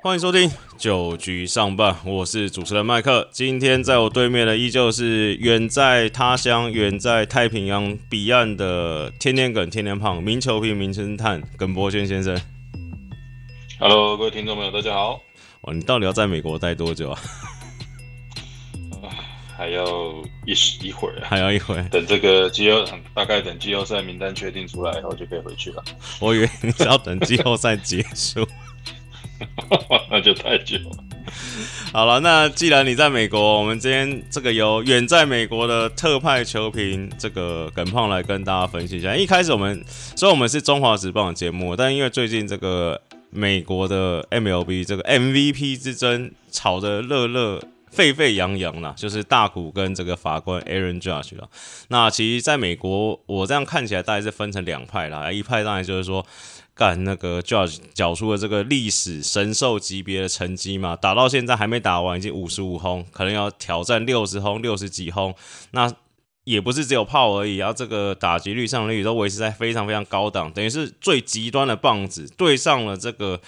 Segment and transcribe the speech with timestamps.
[0.00, 3.28] 欢迎收听九局上半，我是主持人麦克。
[3.32, 12.40] 今天在我对面的依旧是远在他乡、远在太平洋彼岸的天天梗、天天胖、名球评、名侦探耿博轩先生。
[13.80, 15.20] Hello，各位听众朋友，大家好。
[15.62, 17.18] 哇，你到底要在美国待多久啊？
[19.56, 19.84] 还要
[20.46, 21.82] 一时一会儿啊，还要一会儿？
[21.88, 25.82] 等这个季后大概等季后赛名单确定出来以后就可以回去了。
[26.20, 28.46] 我以为你是要等季后赛结束。
[30.10, 31.04] 那就太久了。
[31.92, 39.14] 好了，那既然你在美国，我们今天这个由远在美国的特派球评这个耿胖来跟大家分析一下。
[39.14, 47.60] 一开始我们虽然我们是中华职棒的节目，但因为最近这个美国的 MLB 这个 MVP 之争吵得热热。
[47.90, 51.48] 沸沸扬扬啦，就是大谷跟这个法官 Aaron Judge 啦。
[51.88, 56.24] 那其实在美国，我这样看起来大概是分成两派啦，一派当然就是说。
[56.78, 65.34] 干那个 Judge 缴出了这个历史神兽级别的成绩嘛，打到现在还没打完，已经五十五轰，可能要挑战六十轰、六十几轰。
[65.72, 65.92] 那
[66.44, 73.40] 也不是只有炮而已，然后这个打击率、上率都维持在非常非常高档，等于是最极端的棒子对上了这个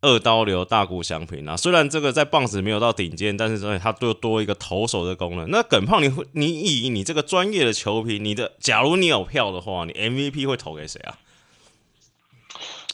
[0.00, 1.56] 二刀流大谷翔平啊。
[1.56, 5.50] 虽然这个在棒子没有到顶尖，但是所以它多多一个投手的功能。
[5.50, 11.18] 那耿胖，你会你以你这个专业的球评，你的假如你有票的话，你 MVP 会投给谁啊？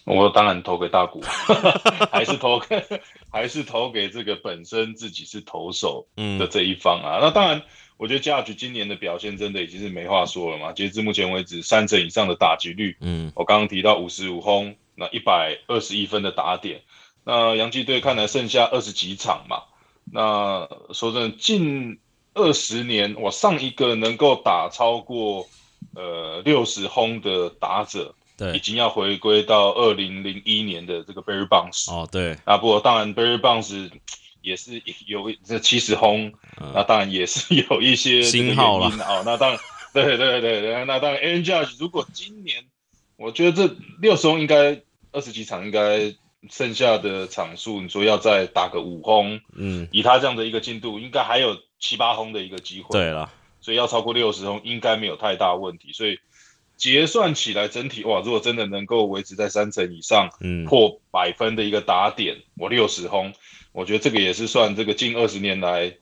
[0.06, 1.20] 我当然投给大谷，
[2.12, 2.80] 还是投给
[3.28, 6.06] 还是投给这个本身自己是投手
[6.38, 7.18] 的这一方啊。
[7.20, 7.60] 那当然，
[7.96, 10.72] 我觉得 Judge 今年的表现真的已经是没话说了嘛。
[10.72, 16.80] 截至目前为止，三成以上的打击率，嗯，我刚刚提到五十五轰，那一百二十一分的打点，
[17.24, 19.64] 那洋基队看来剩下二十几场嘛。
[20.04, 21.98] 那说真的，近
[22.34, 25.48] 二十年，我上一个能够打超过
[25.96, 28.14] 呃六十轰的打者。
[28.36, 32.36] 对，已经要回归到二零零一年的这个 Barry Bonds 哦，对。
[32.44, 33.90] 啊，不过当然 Barry Bonds
[34.42, 36.32] 也是有这七十轰，
[36.74, 39.60] 那当然也是有一些新号了哦，那当然，
[39.94, 42.64] 对对对对，那当然 Aaron Judge 如果今年，
[43.16, 44.82] 我觉得这六十轰应该
[45.12, 46.14] 二十几场应该
[46.50, 53.32] 剩下的场数，你说要再打个五轰，嗯，以他这样的一个进度，应该还有七八轰的一个机会，对了，
[53.62, 56.18] 所以要超过六十轰应该没有太大问题，所以。
[56.76, 63.32] 结算起来，整体哇，如果真的能够维持在三成以上，嗯，破百分的一个打点，我六十轰，
[63.72, 65.96] 我觉得这个也是算这个近二十年来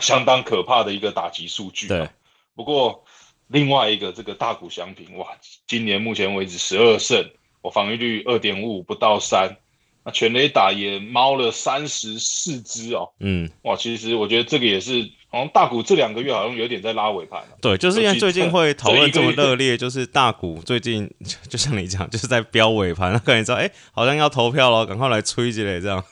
[0.00, 1.88] 相当可怕的一个打击数据。
[1.88, 2.08] 对，
[2.54, 3.04] 不过
[3.48, 5.28] 另外一个这个大股翔平，哇，
[5.66, 7.30] 今年目前为止十二胜，
[7.60, 9.58] 我防御率二点五五不到三，
[10.04, 15.10] 那全垒打也猫了三十四只哦，嗯，哇，其实我觉得这个也是。
[15.34, 17.58] 好像大股这两个月好像有点在拉尾盘了。
[17.60, 21.10] 对，就是因为最近会讨论这么热烈，就是大股最近
[21.48, 26.04] 就像你讲，就是在飙尾盘，可能知道哎，好像要投票了，赶快来吹起来这样。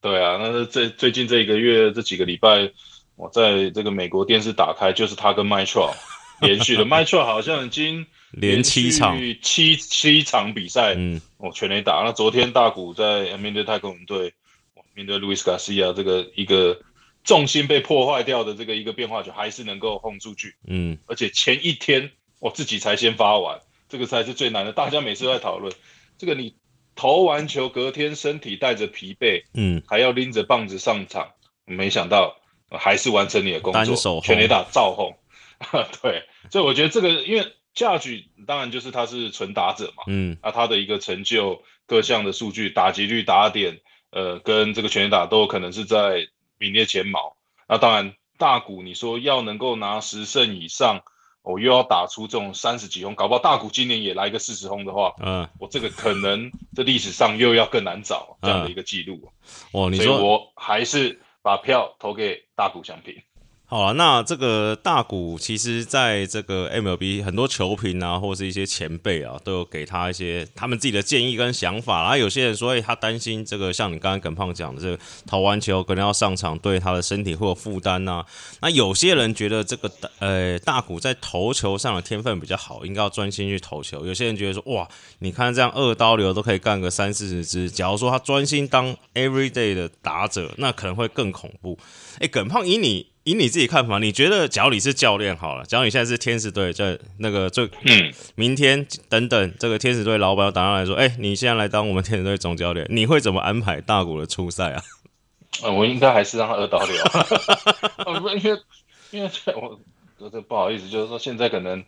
[0.00, 2.68] 对啊，那这最近这一个月这几个礼拜，
[3.14, 5.94] 我在这个美国电视打开，就是他跟 My Trout
[6.42, 12.02] 连续的，My Trout 好像已经连七场七七场比赛，嗯，我全垒打。
[12.04, 14.34] 那昨天大股在面对太空人队，
[14.94, 16.76] 面对路易斯卡西亚这个一个。
[17.24, 23.58] 重心被破坏掉的这个一个变化球还是能够轰出去，嗯，而且前一天我自己才先发完，
[23.88, 24.74] 这个才是最难的。
[24.74, 25.72] 大家每次都在讨论。
[26.18, 26.54] 这个，你
[26.94, 31.30] 投完球隔天身体带着疲惫，嗯，还要拎着棒子上场，
[31.64, 32.36] 没想到
[32.70, 35.16] 还是完成你的工作，全垒打造轰，
[36.02, 43.80] 对，所以我觉得这个因为价值当然就是他是纯打者嘛，嗯，那他的一个成就各项的数据，打击率、打点，
[44.10, 46.28] 呃，跟这个全垒打都有可能是在。
[46.58, 47.36] 名列前茅，
[47.68, 51.00] 那当然大股，你说要能够拿十胜以上，
[51.42, 59.30] 我又要打出这种三十几轰，搞不好大股今年也来个四十轰的话，嗯，我这个可能这历史上又要更难找这样的一个记录。
[59.72, 63.14] 哦，你说我还是把票投给大股相平。
[63.74, 72.02] 好了，那这个大股其实在这个 MLB 很多球评啊，或是一些前辈啊，都有给他一些他们自己的建议跟想法。
[72.02, 78.24] 然后有些人说，哎，他担心这个，像你刚刚耿胖讲的，这个投完球可能要上场，对他的身体会有负担呐。
[78.60, 79.90] 那有些人觉得这个
[80.20, 84.06] 呃大股在投球上的天分比较好，应该要专心去投球。
[84.06, 84.88] 有些人觉得说，哇，
[85.18, 91.76] 你看这样二刀流都可以干个三四十支，假如说他专心当 everyday 的打者，那可能会更恐怖。
[92.20, 93.13] 哎，耿胖以你。
[93.24, 104.82] 以你自己看法，你觉得假如你是教练好了，假如你现在是天使队，在那个最嗯，明天等等，这个天使队老板要打上来说，哎，你现在来当我们天使队总教练，你会怎么安排大谷的初赛啊？
[105.62, 106.96] 呃，我应该还是让他二刀流，
[108.36, 108.58] 因为
[109.12, 109.80] 因为我
[110.30, 111.82] 这不好意思，就是说现在可能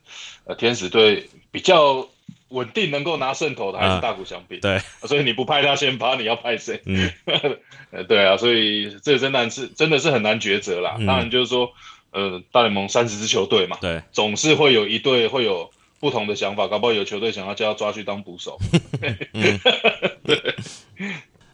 [0.44, 2.08] 呃天使队比较
[2.48, 4.60] 稳定能够拿胜投的还是大谷翔平。
[4.60, 6.80] 对，所以你不派他先发，你要派谁？
[6.84, 7.10] 嗯，
[8.06, 10.96] 对啊，所以这真难是真的是很难抉择啦。
[11.06, 11.70] 当然就是说，
[12.12, 18.58] 呃，大联盟三十支球队嘛，对，总是会有一队会有不同的想法，搞不好有球队想要叫他抓去当捕手。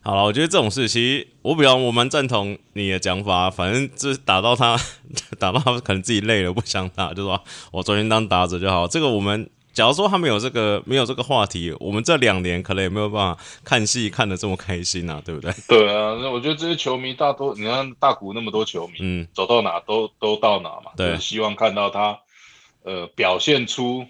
[0.05, 3.49] 好了，我觉得这种事，其实我比较我蛮赞同你的讲法。
[3.49, 4.77] 反正这打到他，
[5.39, 7.41] 打到他可能自己累了不想打，就说
[7.71, 8.89] 我昨天当打者就好。
[8.89, 15.53] 这个我们假如说他没有这个没有这个话题，我们这两年可能也没有办法看戏看得这么开心啊，对不对？
[15.69, 22.19] 对啊，那我觉得这些球迷大多，你看大谷那么多球迷，嗯，走到哪都都到哪嘛，对，希望看到他
[22.85, 24.07] 呃表现出。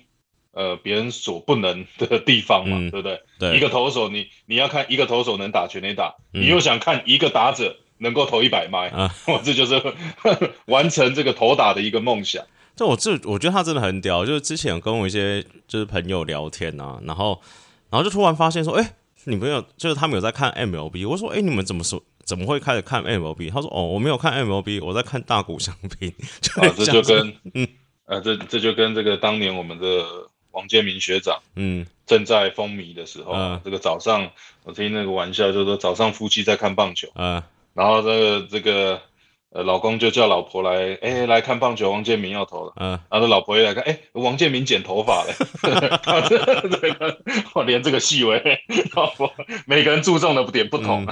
[0.55, 3.23] 呃，别人所不能的地方嘛，对不对？
[3.39, 9.83] 对，一个投手，你你要看一个投手能打全垒打，你又想看一个打者能够投一百迈，啊， 这就是
[10.67, 12.45] 完成这个投打的一个梦想。
[12.75, 17.41] 这我这我觉得他真的很屌，就是之前跟我一些就是朋友聊天啊，然后
[17.91, 23.51] 然后就突然发现说，哎，你朋友就是他们有在看 MLB，我说，哎，你们怎么说怎么会开始看 MLB？
[23.51, 26.13] 他说，哦，我没有看 MLB，我在看大股相平。
[26.57, 27.69] 啊，这就跟嗯，
[28.07, 30.05] 呃，这这就跟这个当年我们的。
[30.53, 33.33] 王建民学长，嗯，正在风靡的时候，
[33.65, 34.31] 这个早上
[34.65, 37.43] 我听那个玩笑，就是说早上夫妻在看棒球，嗯，
[37.73, 39.01] 然后这个这个
[39.55, 45.35] 呃老公就叫老婆来，哎，来看棒球，王建民要投了，嗯，然后老婆一来看，哎，王建民剪头发了，
[47.55, 48.61] 我连这个细微，
[48.95, 49.31] 老婆
[49.67, 51.07] 每个人注重的点不同。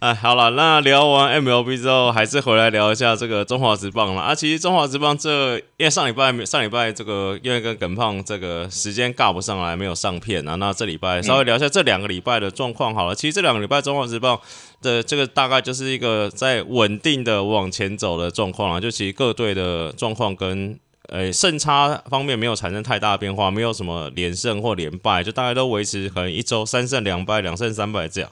[0.00, 4.34] 哎，好了，那聊完 MLB 之后，还是回来聊一下这个中华职棒了啊。
[4.34, 10.56] 其实中华职棒这，因为上礼拜上礼拜这个因为跟耿胖这个时间尬不上来，没有上片啊。
[10.56, 13.14] 那这礼拜稍微聊一下这两个礼拜的状况好了。
[13.14, 14.38] 其实这两个礼拜中华职棒
[14.82, 18.80] 的这个大概就是一个在稳定的往前走的状况了。
[18.80, 28.30] 就其实各队的状况跟呃胜差方面没有产生太大的变化，没有什么连胜或连败，就大概都维持可能一周三胜两败，两胜三败这样。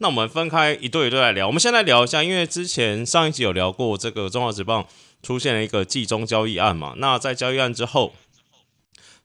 [0.00, 1.46] 那我们分开一对一对来聊。
[1.46, 4.84] 我们先来聊一下，因为之前上一集有聊过这个中华职棒
[5.22, 6.94] 出现了一个季中交易案嘛。
[6.96, 8.12] 那在交易案之后。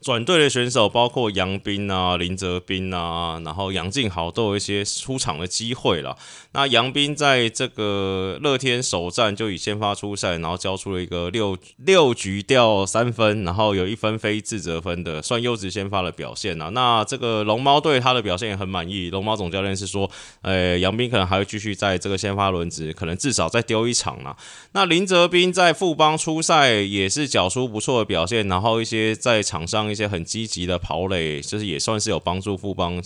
[0.06, 6.16] 转队的选手包括杨斌啊、林哲斌啊，然后杨敬豪都有一些出场的机会了。
[6.52, 16.70] 那杨斌在这个乐天首战就以先发出赛，然后交出了一个六六局掉三分，然后有一分非自责分的，算优质先发的表现啊。
[16.70, 20.08] 那这个龙猫队他的表现也很满意，龙猫总教练是说，
[20.44, 24.38] 呃，杨斌可能还会继续在这个先发轮值，可能至少再丢一场了。
[24.74, 29.95] 那林哲斌在富邦出赛也是缴出不错的表现，然后一些在场上。
[29.96, 33.02] 一些很积极的跑垒，就是也算是有帮助富邦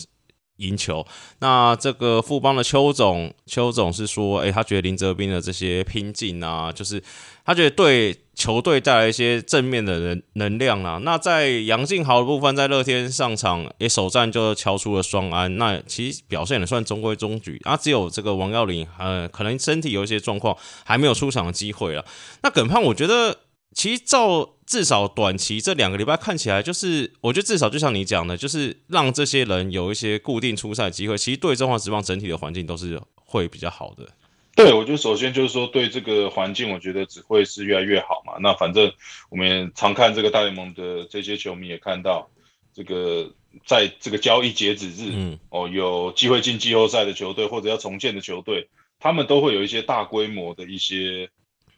[0.57, 1.05] 赢球。
[1.39, 7.01] 那这个富邦的邱总，邱总是说，诶，他觉得林哲斌的这些拼劲啊，就是
[7.45, 10.99] 他觉得对球队带来一些正面的能能量啊。
[11.03, 17.77] 那在杨敬豪的部分，在乐天上场，也首战就敲出了双安，那其实表现也算中规中矩啊。
[17.77, 22.03] 只有这个王耀林，呃，可能身体有一些状况，还没有出场的机会了。
[22.43, 23.37] 那耿胖，我觉得
[23.73, 24.55] 其实照。
[24.69, 34.07] 至少短期这两个礼拜看起来，就是我觉得至少就像你讲的，就是让这些人有一些固定出赛机会，其实对中华职棒整体的环境都是会比较好的。
[34.55, 38.33] 对，我觉得首先就是说对这个环境，我觉得只会是越来越好嘛。
[38.41, 38.91] 那反正
[39.31, 42.29] 我们常看这个大联盟的这些球迷也看到，
[42.71, 43.33] 这个
[43.65, 51.27] 在这个交易截止日，嗯，哦，有机会进季后赛的球队或者要重建的球队，他们都会有一些大规模的一些。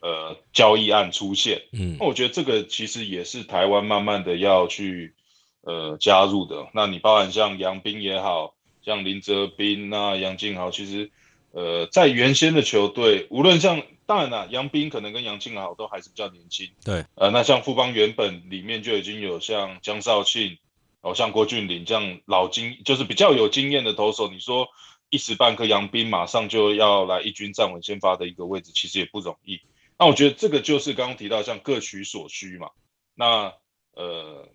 [0.02, 5.14] 呃，交易案出现，嗯，那我觉得这个其实也是台湾慢慢的要去
[5.60, 6.66] 呃加入的。
[6.74, 8.52] 那你包含像杨斌也好
[8.84, 11.08] 像林哲斌、那杨敬豪，其实
[11.52, 20.58] 呃在原先的球队，无论像当然啦，杨斌可能跟杨敬豪都还是比较年轻，对，呃，那像富邦原本里面就已经有像江少庆，
[21.02, 24.66] 哦，像郭俊麟这样老经，就是比较有经验的投手，你说
[25.10, 29.60] 一时半刻杨斌马上就要来一军站稳先发的一个位置，其实也不容易。
[29.98, 32.70] 那我觉得这个就是刚刚提到，像各取所需嘛。
[33.14, 33.52] 那
[33.94, 34.48] 呃，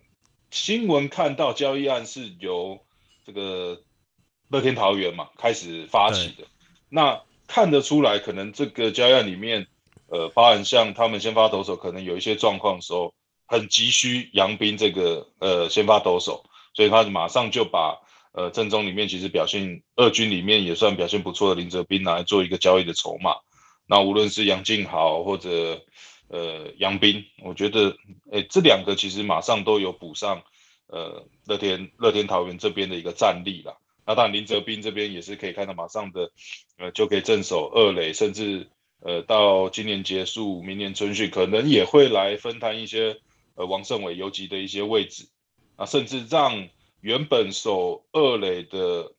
[0.50, 2.80] 新闻看到交易案是由
[3.24, 3.82] 这个
[4.48, 6.44] 乐天桃园嘛开始发起的。
[6.88, 9.66] 那看得出来，可能这个交易案里面，
[10.08, 13.14] 呃，包含像他们先发投手可能有一些状况的时候，
[13.46, 17.96] 很急需杨斌这个呃先发投手，所以他马上就把
[18.32, 23.36] 呃正中里面其实表现二军里面也算表现不错的林哲斌拿来做一个交易的筹码。
[23.88, 25.82] 那无论是杨敬豪或者
[26.28, 27.96] 呃杨斌，我觉得
[28.30, 30.42] 诶这两个其实马上都有补上
[30.86, 33.80] 呃乐天乐天桃园这边的一个战力了。
[34.06, 36.30] 那当然林哲斌这边也是可以看到马上的
[36.76, 38.68] 呃就可以镇守二垒，甚至
[39.00, 43.16] 呃到今年结束，明年春训可能也会来分摊一些
[43.54, 45.28] 呃王胜伟游击的一些位置。
[45.76, 46.68] 啊，甚至让
[47.00, 49.12] 原本守二垒的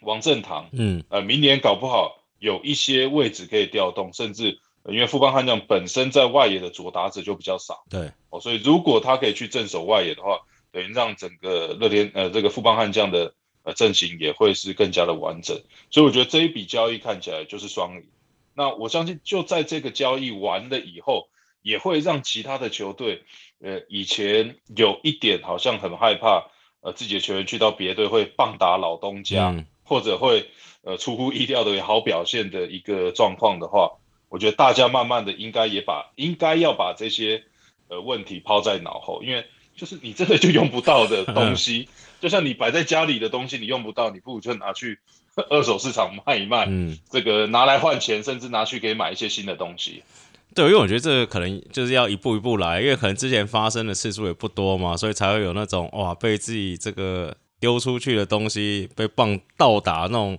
[0.00, 10.40] 王正堂，嗯，呃，明年搞不好有一些位置可以调动，甚至因为富邦悍将本身在外野的左打者就比较少，对，哦，所以如果他可以去镇守外野的话，
[10.72, 18.04] 等于让整个乐天呃这个富邦悍将的呃阵型也会是更加的完整，所以我觉得这一笔交易看起来就是双赢。
[18.54, 21.28] 那我相信就在这个交易完了以后，
[21.62, 23.22] 也会让其他的球队。
[23.62, 29.54] 呃，以前有一点好像很害怕，呃，自己的球员去到别队会棒打老东家，
[29.90, 30.48] 或者会
[30.84, 33.90] 呃出乎意料的好表现的一个状况的话，
[34.28, 37.42] 我觉得大家慢慢的应该也把应该要把这些
[37.88, 39.44] 呃问题抛在脑后，因为
[39.74, 41.88] 就是你真的就用不到的 东西，
[42.20, 45.00] 就像你摆在家里的东西你用不到，你不如就拿去
[45.48, 50.04] 二手市场卖一卖，嗯，这个拿来换钱，甚至拿去给买一些新的东西。
[50.54, 60.38] 对，因为我觉得这个可能就是要一步一步来，因为可能之前发生的次数也不多嘛，所以才会有那种哇被自己这个丢出去的东西被棒倒打那种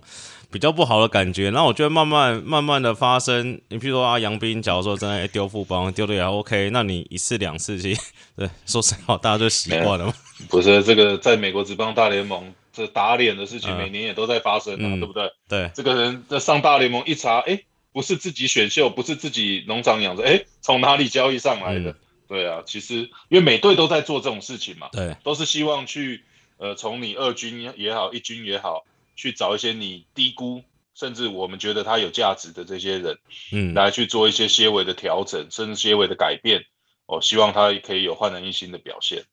[0.50, 1.50] 比较不好的感觉。
[1.50, 8.00] 那我觉得慢慢慢慢的发生，你譬如说啊杨斌，假如说真的丢副帮丢的也 OK，那你一次两次其实
[8.36, 10.14] 对说实话大家就习惯了嘛。
[10.50, 15.30] 不是这个在美国职棒大联盟这打脸的事情每年也都在发生啊，对不对？
[15.48, 17.58] 对，这个人在上大联盟一查，哎。
[17.94, 21.94] 不是自己选秀，不是自己农场养着，哎，从哪里交易上来的？
[22.26, 26.22] 对啊，其实因为每队都在做这种事情嘛，对，都是希望去，
[26.62, 30.62] 呃，从你二军也好，一军也好，去找一些你低估，
[30.94, 33.18] 甚至我们觉得他有价值的这些人，
[33.50, 36.64] 嗯，来去做一些些微的调整，甚至些微的改变，
[37.06, 39.24] 哦，希望他可以有焕然一新的表现。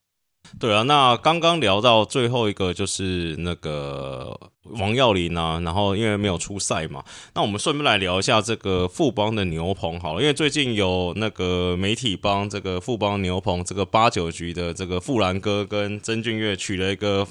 [0.57, 4.39] 对啊，那刚刚聊到最后一个就是那个
[4.79, 7.03] 王耀林啊，然后因为没有出赛嘛，
[7.35, 17.27] 那我们顺便来聊一下这个富邦的牛棚好了，因为最近有那个媒体帮这个富邦牛棚这个八九局的这个富兰哥跟曾俊岳取了一个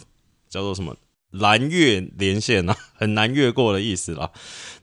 [0.49, 0.95] 叫做什么？
[1.31, 4.31] 蓝越连线呐， 很难越过的意思啦。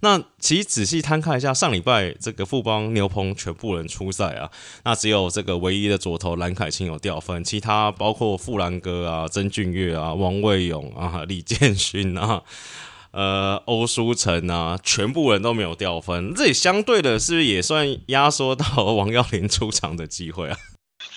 [0.01, 4.51] 那其实仔细摊看一下，上礼拜这个富邦牛棚全部人出赛啊，
[4.85, 12.43] 那只有这个唯一的左投蓝凯清有掉分，其他包括富兰哥啊、曾俊岳啊、王卫勇啊、 李建勋啊、
[13.11, 16.31] 呃欧书成啊，全部人都没有掉分。
[16.35, 20.57] 这也相对的是不是也算压缩到王耀林出场的机会啊？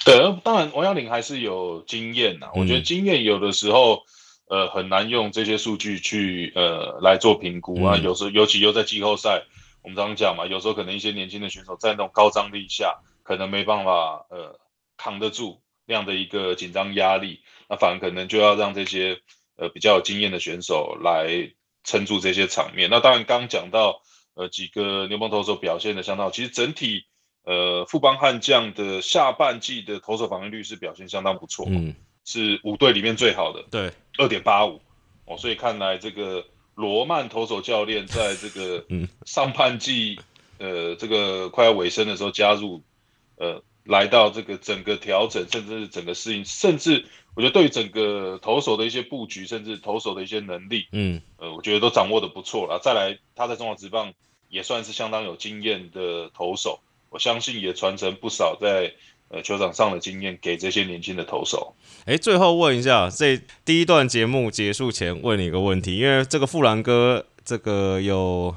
[0.06, 2.46] 对，当然王耀林还是有经验呐。
[2.54, 4.00] 我觉得经验有的时候。
[4.48, 7.96] 呃，很难用这些数据去呃来做评估啊。
[7.98, 9.42] 有时候，尤其又在季后赛，
[9.82, 14.58] 我们常常讲嘛，有时候可能一些年轻的选手在那种高张力下，可能没办法呃
[14.96, 19.20] 扛得住那样的一个紧张压力，那反而可能就要让这些
[19.56, 21.52] 呃比较有经验的选手来
[21.84, 22.88] 撑住这些场面。
[22.88, 24.00] 那当然，刚讲到
[24.34, 27.04] 呃几个牛棚投手表现的相当好，其实整体
[27.44, 31.66] 呃富邦悍将的下半季的投手防御率是表现相当不错。
[31.68, 31.94] 嗯。
[32.24, 34.80] 是五队里面最好的，对，二点八五
[35.24, 36.44] 哦，所以看来这个
[36.74, 38.84] 罗曼投手教练在这个
[39.24, 40.18] 上半季，
[40.58, 42.82] 呃，这个快要尾声的时候加入，
[43.36, 52.80] 呃，来到这个整个调整，甚至是整个适应，甚至我觉得对于整个投手的一些布局，甚至投手的一些能力，嗯，呃，我觉得都掌握的不错了。
[52.82, 54.12] 再来，他在中华职棒
[54.48, 58.94] 也算是相当有经验的投手，我相信也传承不少在。
[59.30, 61.74] 呃，球场上的经验给这些年轻的投手。
[62.06, 68.54] 哎，最后问一下，这第一段节目结束前问你一个问题，因为这个富兰哥这个有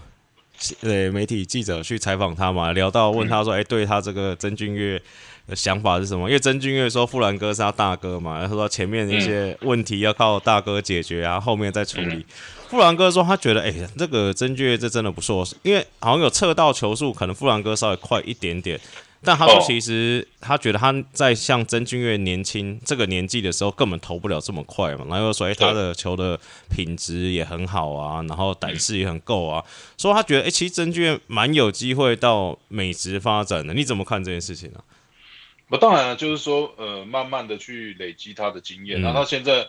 [0.82, 5.02] 呃媒体记者去采访他嘛，聊到问他说，哎，对他这个曾俊岳
[5.48, 6.30] 的想法是什么？
[6.30, 12.26] 因为曾俊岳说富兰哥是他大哥嘛，然后说前面一些问题要靠大哥解决啊，后面再处理。
[12.70, 18.80] 富兰哥说他觉得，哎，这个曾俊岳这真的不错，因为好像有测到球速，可能富兰哥稍微快一点点。
[19.24, 25.06] 但他说，其实他觉得他在像曾俊岳年轻这个年纪的时候，根本投不了这么快嘛。
[25.08, 26.40] 然后说，哎，他的球的
[26.72, 29.64] 品质也很好啊，然后胆识也很够啊。
[29.96, 33.76] 说他觉得，哎，其实曾俊岳蛮有机会到美职发展的。
[33.76, 34.84] 你怎么看这件事情呢？
[35.70, 39.00] 我当然了就是说，呃，慢慢的去累积他的经验。
[39.02, 39.60] 然后他现在，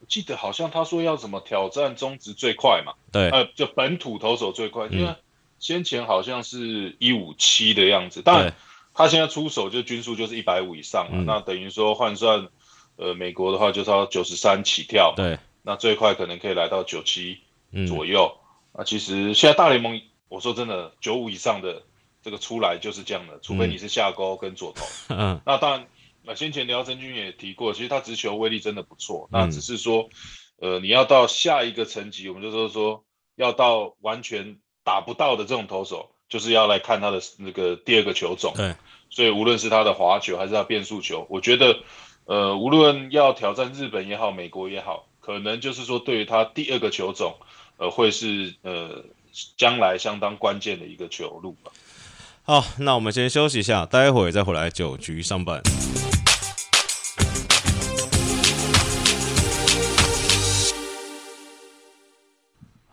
[0.00, 2.94] 我记得好像他说要怎么挑战中职最快嘛？
[3.12, 5.14] 对，呃，就本土投手最快，因为
[5.58, 8.54] 先前好像是一五七的样子，当然。
[8.94, 12.48] 他现在出手就均数就是一百五以上了，那等于说换算，
[12.96, 17.38] 呃，美国的话就是要九十三起跳，对，那最快可能可以来到九七
[17.88, 18.36] 左右。
[18.74, 21.82] 那其实现在大联盟，我说真的，九五以上的
[22.22, 24.84] 这个出来就是这样的，除非你是下钩跟左投。
[25.14, 25.86] 嗯，那当然，
[26.22, 30.08] 那先前廖真君也提过，其实他直球威力真的不错，那只是说，
[30.58, 33.04] 呃，你要到下一个层级，我们就说说
[33.36, 36.11] 要到完全打不到的这种投手。
[36.32, 38.74] 就是要来看他的那个第二个球种，对，
[39.10, 41.76] 所以无论是他的滑球还是他变速球，我觉得，
[42.24, 47.34] 呃，无论要挑战日本也好，美国也好，可能就是说对于他第二个球种，
[47.76, 49.04] 呃，会是呃
[49.58, 51.70] 将来相当关键的一个球路吧。
[52.44, 55.60] 好，那我们先休息一下，待会再回来九局上半。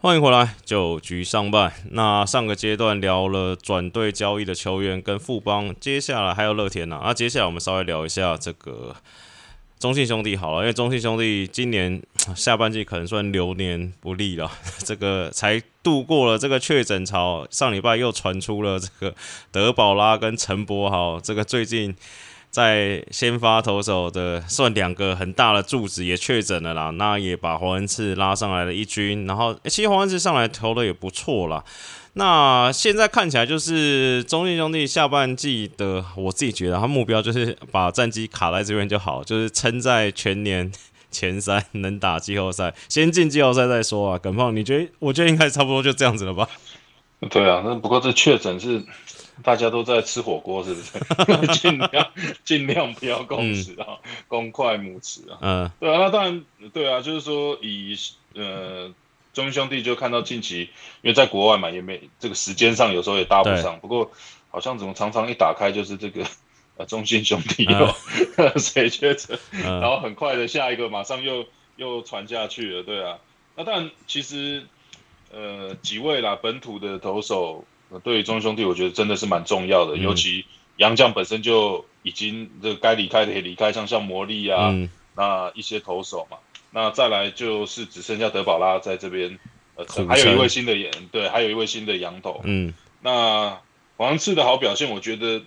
[0.02, 1.74] 欢迎回来，九局上半。
[1.92, 7.02] 那上个阶段聊了转队交易的球员跟富邦，接下来还有乐天呐。
[7.04, 8.96] 那接下来我们稍微聊一下这个
[9.78, 12.02] 中信兄弟好了，因为中信兄弟今年
[12.34, 14.50] 下半季可能算流年不利了，
[14.86, 19.14] 这个才度过了这个确诊潮，上礼拜又传出了这个
[19.52, 21.94] 德保拉跟陈柏豪，这个最近。
[22.52, 31.64] 在先发投手的算两个很大的柱子也确诊了啦，那也把黄恩赐拉上来了一军，然后其实黄恩赐上来投的也不错啦。
[32.14, 40.72] 那现在看起来就是中信兄弟下半季的，我自己觉得他目标就是把战绩卡在这边就好，就是撑在全年
[41.12, 44.18] 前三，能打季后赛，先进季后赛再说啊。
[44.18, 44.90] 耿胖，你觉得？
[44.98, 46.50] 我觉得应该差不多就这样子了吧？
[47.30, 48.84] 对啊，那不过这确诊是。
[49.44, 51.48] 大家都在吃火锅，是不是？
[51.60, 52.12] 尽量
[52.44, 55.38] 尽量不要共食啊，公筷母匙啊。
[55.42, 57.96] 嗯，对啊，那当然对啊，就是说以
[58.36, 58.94] 呃
[59.34, 60.70] 中英兄弟就看到近期，
[61.02, 63.80] 因为在国外嘛，也没这个时间上有时候也搭不上。
[63.80, 64.12] 不过
[64.50, 66.26] 好像怎么常常一打开就是这个
[66.78, 67.94] 呃 中信兄弟又
[68.60, 71.46] 谁确诊，然后很快的下一个马上又
[71.78, 73.18] 又传下去了，对啊。
[73.56, 74.66] 那当然其实
[75.32, 77.66] 呃几位啦本土的投手。
[78.04, 80.46] 对于中兄弟，我觉得真的是蛮重要的，尤其
[80.78, 84.74] 杨将本身就已经这该离开的也离开，像像魔力啊，
[85.16, 86.38] 那一些投手嘛，
[86.72, 89.40] 那再来就是只剩下德保拉在这边，
[89.76, 93.60] 呃，还有一位新的演，对，还有一位新的羊头，嗯，那
[93.98, 95.42] 黄次的好表现，我觉得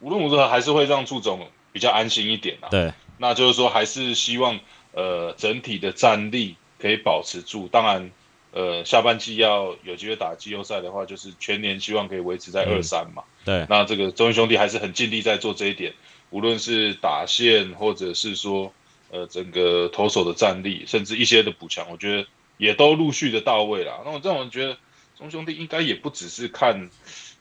[0.00, 4.60] 无论如何还是会让祝总比较安心一点啊，对，那就是说还是希望
[4.92, 8.10] 呃整体的战力可以保持住，当然。
[8.50, 13.22] 呃，下半季要有机会打季后赛的话，就是全年希望可以维持在二三嘛。
[13.44, 15.92] 对，那这个中英兄弟还是很尽力在做这一点，
[16.30, 18.72] 无论是打线或者是说
[19.10, 24.00] 呃整个投手的战力，甚至一些的补强，我觉得也都陆续的到位了。
[24.02, 24.76] 那我这种觉得
[25.18, 26.88] 中兄弟应该也不只是看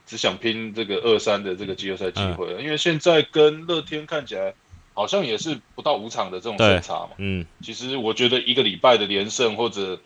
[0.05, 4.53] 只想拼这个二三的这个季后赛机会了，因为现在跟乐天看起来
[4.93, 7.11] 好像也是不到五场的这种胜差嘛。
[7.17, 9.97] 嗯，其实我觉得一个礼拜的连胜或者。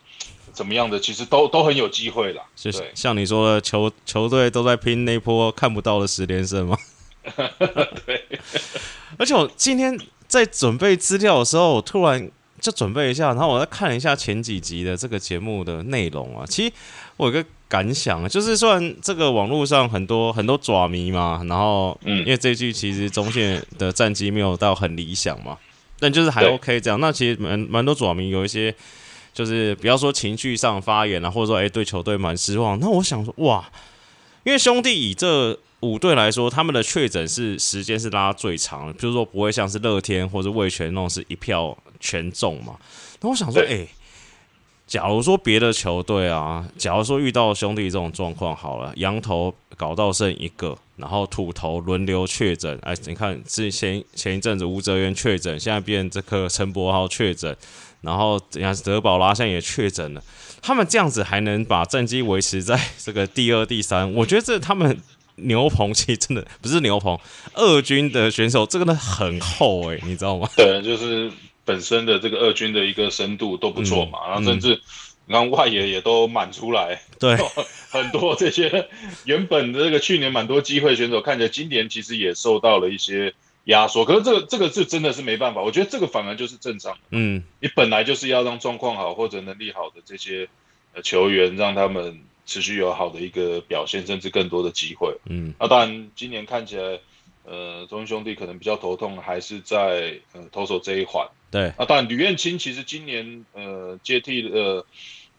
[0.54, 2.44] 怎么样的，其实都都很有机会啦。
[2.56, 6.78] 是像你说的，球球队都在拼那波看不到的十连胜吗？
[8.06, 8.26] 对。
[9.18, 16.46] 而且我今天在准备资料的时候，我突然就准备一下，然后我再看了一下前几集的这个节目的内容啊。
[16.48, 16.74] 其实
[17.18, 25.58] 我有个感想，就是虽然这个网络上很多很多爪迷嘛，然后嗯，因为这句其实中线的战绩没有到很理想嘛，
[26.00, 27.00] 但就是还 OK 这样。
[27.00, 28.74] 那其实蛮蛮多爪迷有一些。
[29.34, 32.80] 就是不要说情绪上发言了，或者说哎对球队蛮失望。
[32.80, 33.72] 那我想说哇，
[34.44, 42.76] 因为兄弟以这五队来说，他们的确诊是时间是拉最长的，就是说不会像是乐天或者魏全那种是一票全中嘛。
[43.22, 43.88] 那我想说哎，
[44.86, 57.56] 假如说别的球队啊，假如说遇到兄弟这种状况好了，羊头搞到剩一个，然后土头轮流确诊，哎你看之前前一阵子吴泽源确诊，现在变这个陈柏豪确诊。
[58.02, 58.76] 然后，怎样？
[58.84, 60.24] 德保拉现在也确诊了，
[60.62, 64.12] 他们这样子还能把战绩维持在这个第二、第三？
[64.14, 65.00] 我觉得这他们
[65.36, 67.18] 牛棚其实真的不是牛棚，
[67.54, 70.50] 二军的选手这个呢很厚诶，你知道吗？
[70.58, 71.32] 对，就是
[71.64, 74.82] 本身的这个二军的一个深度都不错嘛，然后甚至
[75.28, 77.38] 然后外野也都满出来，对，
[77.92, 78.90] 很多这些
[79.26, 83.34] 原本的这个去年蛮多机会选手，看起来今年其实也受到了一些。
[83.66, 87.00] 压缩，可是这个这个是真的是没办法，我觉得这个反而就是正常的。
[87.12, 90.48] 嗯，你本来就是要让状况好或者能力好的这些
[90.94, 95.16] 呃球员，让他们持续有好的一个表现，甚至更多的机会。
[95.26, 97.00] 嗯，那当然今年看起来，
[97.46, 101.28] 呃，中兄弟可能比较头痛，还是在呃投手这一环。
[101.52, 104.86] 对，那当然吕彦青其实今年呃接替呃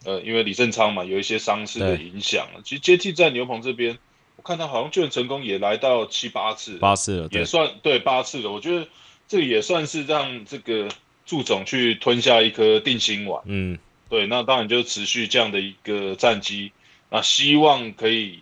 [0.05, 3.97] 呃，因为李正昌嘛有一些伤势的影响，其实接替在牛棚这边。
[4.41, 8.51] 看他好像救援成功也来到七八次，八次了，也算对八次了。
[8.51, 8.87] 我觉得
[9.27, 10.89] 这也算是让这个
[11.25, 13.41] 祝总去吞下一颗定心丸。
[13.45, 13.77] 嗯，
[14.09, 16.71] 对，那当然就持续这样的一个战绩，
[17.09, 18.39] 那希望可以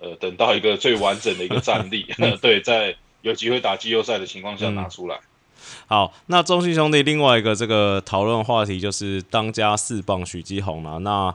[0.00, 2.06] 呃等到一个最完整的一个战力，
[2.42, 5.20] 对，在有机会打季后赛的情况下拿出来。
[5.86, 10.98] 好，那中信兄弟另外一个这个讨论话题就是当家四棒许基宏了。
[10.98, 11.34] 那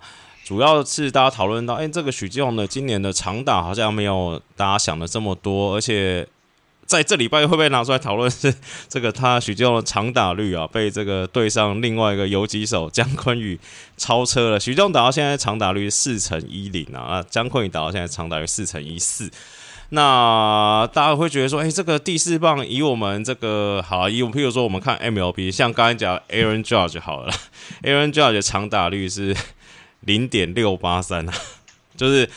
[0.50, 6.28] 主要是大家讨论到，哎，这个许继宏的今年的长打好像没有大家想的这么多，而且
[6.88, 8.28] 在这礼拜会不会拿出来讨论？
[8.32, 8.52] 是
[8.90, 13.60] 这个他许继荣的长打率啊，被这个对上另外一个游击手姜昆宇
[13.96, 14.60] 超车了。
[14.60, 19.30] 许继荣打到现在长打率四乘一零啊，啊，姜昆宇打到现在长打率四乘一四。
[19.90, 27.32] 那大家会觉得说，哎，这个第四棒以我们这个好，以我譬如说我们看 MLB，像刚才讲 Aaron Judge 好了
[27.84, 29.36] ，Aaron Judge 的长打率是
[30.02, 31.34] 零点六八三啊，
[31.98, 32.30] 就是。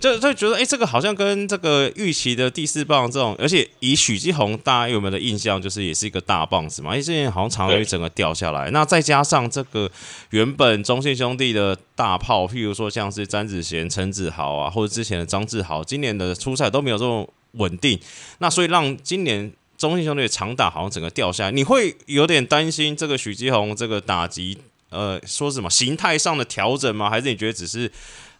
[0.00, 8.70] 就就觉得，哎，这个好像跟这个预期的第四棒这种，而且以许继宏大家有没有的印象，就是也是一个大棒子嘛，哎，这前好像长打率整个掉下来。
[8.70, 9.90] 那再加上这个
[10.30, 17.28] 原本中信兄弟的大炮，譬如说像是詹子贤、陈子豪啊，或者之前的张志豪，今年的出赛都没有这么
[17.58, 18.00] 稳定，
[18.38, 24.56] 那所以让今年中信兄弟的长打好像整个掉下来，你会有点担心这个许继宏这个打击，
[24.90, 27.08] 呃，说什么形态上的调整吗？
[27.08, 27.90] 还是你觉得只是？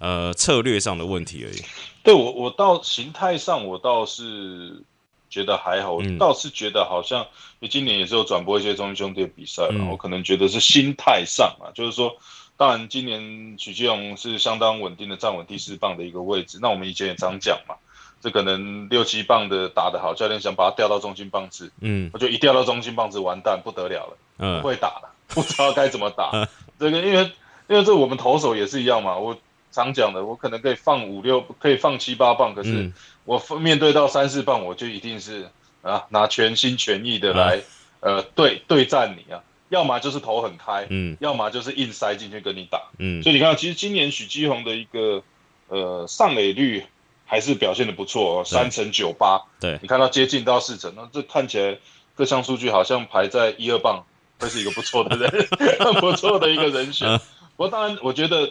[0.01, 1.63] 呃，策略上的问题而已。
[2.03, 4.83] 对我，我到形态上，我倒是
[5.29, 5.93] 觉得还好。
[5.93, 7.27] 我倒是觉得好像，
[7.59, 9.91] 你今年也是有转播一些中英兄弟的比赛嘛。
[9.91, 12.17] 我可能觉得是心态上啊，就是说，
[12.57, 16.59] 当然今年许继荣是相当稳定的站稳第四棒的一个位置。
[16.63, 17.75] 那我们以前也常讲嘛，
[18.23, 26.49] 这可能六七棒的打得好，教练想把他调到中心棒子，嗯，我就一调到中心棒子，完蛋不得了了，嗯，不会打了，不知道该怎么打。
[26.79, 27.33] 这个因为
[27.69, 29.37] 因为这我们投手也是一样嘛，我。
[29.73, 32.91] 常讲的，我可能可以放五六，可以放七八棒，可是
[33.25, 35.49] 我面对到三四棒，我就一定是
[35.83, 37.63] 啊，拿全心全意的来
[38.01, 45.23] 呃对对战你啊，要么就是头很开，嗯，要么就是硬塞进去跟你打，嗯，所以你看，其实今年许基宏的一个
[45.69, 46.85] 呃上垒率
[47.25, 51.79] 还是表现的不错哦，三成九八，对你看到接近到四成，那这看起来
[52.17, 54.05] 各项数据好像排在一二棒，
[54.41, 55.31] 会是一个不错的人，
[56.01, 57.19] 不错的一个人选。
[57.57, 58.51] 不过当然，我觉得。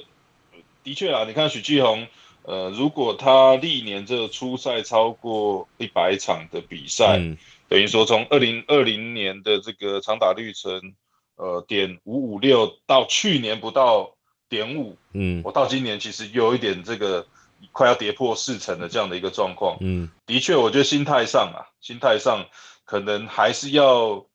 [0.81, 2.07] 的确啊，你看许继宏，
[2.43, 7.19] 呃，如果他历年这初赛超过一百场的比赛，
[7.67, 10.93] 等于说从二零二零年的这个长打率成
[11.35, 14.15] 呃点五五六，到去年不到
[14.47, 17.27] 点五，嗯，我到今年其实有一点这个
[17.73, 22.45] 快要跌破四成的这样的一个状况，嗯，的确，我觉得心态上啊，心态上
[22.85, 24.25] 可能还是要，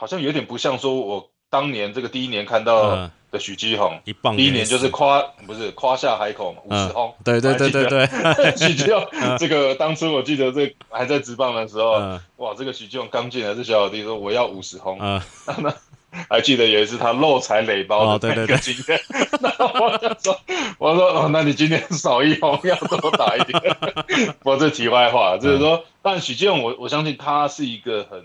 [0.00, 3.10] 好像有点不像说我当年这个第一年看到。
[3.32, 3.96] 的许基宏，
[4.36, 9.06] 第一年就是夸不是夸下海口嘛，五十轰，对对对对对，许基宏
[9.38, 11.92] 这个当初我记得这还在职棒的时候，
[12.38, 15.22] 哇，这个许基宏刚进来是小老弟说我要五十轰，嗯，
[15.58, 15.72] 那
[16.28, 19.00] 还记得有一次他漏财垒包的那个经验，
[19.40, 20.40] 那我就说
[20.78, 23.76] 我说哦，那你今天少一轰要多打一点，
[24.42, 28.24] 不过这题外话，就是说，但许基宏我我相信他是一个很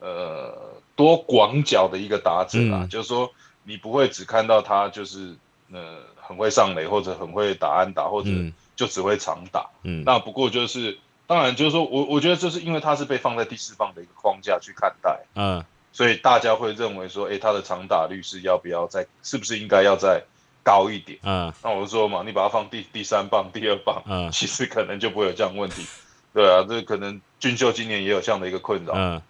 [0.00, 0.67] 呃
[0.98, 3.32] 多广角的一个打者啊，就是说。
[3.64, 5.36] 你不会只看到他就是
[5.70, 8.30] 呃很会上垒或者很会打安打或者
[8.74, 20.22] 就只会长打，嗯，那不过就是当然就是说我我觉得就是因为他是被放在第四棒的一个框架去看待，嗯，所以大家会认为说，哎，他的长打率是要不要再是不是应该要再
[20.62, 25.84] 高一点，嗯，那我就说嘛，你把它放第第三棒、第二棒，嗯，其实可能就不会有这样问题，
[26.32, 29.20] 对啊，这可能俊秀今年也有这样的一个困扰，嗯，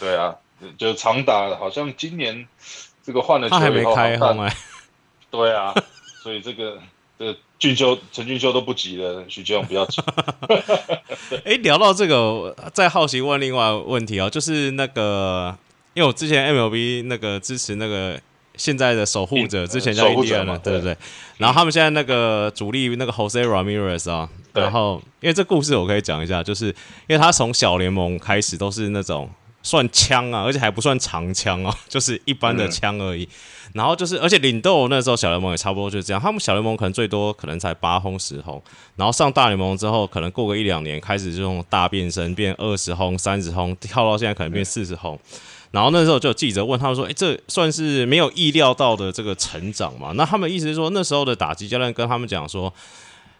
[0.00, 0.34] 对啊，
[0.78, 2.46] 就长打好像今年。
[3.06, 3.94] 这个换了球以后，
[5.30, 5.72] 对啊，
[6.24, 6.76] 所以这个
[7.16, 10.02] 这俊修陈俊修都不急了，许继勇不要急。
[11.46, 15.56] 哎，聊到这个，再好奇问另外问题哦，就是那个，
[15.94, 18.20] 因为我之前 MLB 那个支持那个
[18.56, 20.96] 现在的守护者，之前叫印第安人，对不对？
[21.38, 26.66] 然后他们现在那个主力那个 Jose Ramirez 啊，然后因为这故事我可以讲一下，就是
[27.06, 29.30] 因为他从小联盟开始都是那种。
[29.66, 33.28] 算枪啊，而且还不算长枪哦， 就是一般的枪而已。
[33.72, 36.22] 然后就是，而且领豆那时候小联盟也差不多就是这样。
[36.22, 38.62] 他们小联盟可能最多可能才八轰十轰，
[38.94, 45.18] 然后上大联盟之后，可能过个一两年开始这种大变身，变二十轰、三十轰，跳到现在可能变四十轰。
[45.72, 52.72] 然后那时候就有记者问他们说：“哎，这算是没有意料到的这个成长嘛？”那他们意思是说，那时候的打击教练跟他们讲说。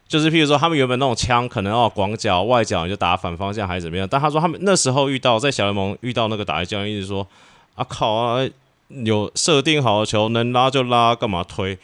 [0.08, 7.26] 就是譬如说，他们原本那种枪可能要广角、外角你就打反方向还是怎么样，但他说他们那时候遇到在小联盟遇到那个打击教练，一直说
[7.74, 8.48] 啊靠啊，
[8.88, 11.76] 有设定好的球能拉就拉，干嘛推？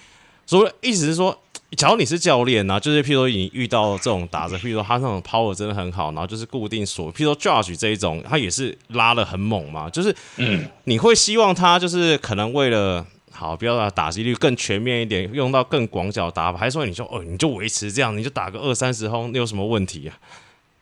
[0.47, 1.37] 所以意思是说，
[1.77, 13.05] 假如你是教练啊，就是譬如说你遇到这种打者，譬如说他那种 power 真的很好，然后就是固定锁，譬如说 Judge 这一种，他也是拉的很猛嘛，就是嗯，你会希望他就是可能为了。
[13.43, 20.15] 好，不要打打击率更全面一点，用到更广角打法，还是说你说哦，你就维持这样，你就打个二三十轰，你有什么问题啊？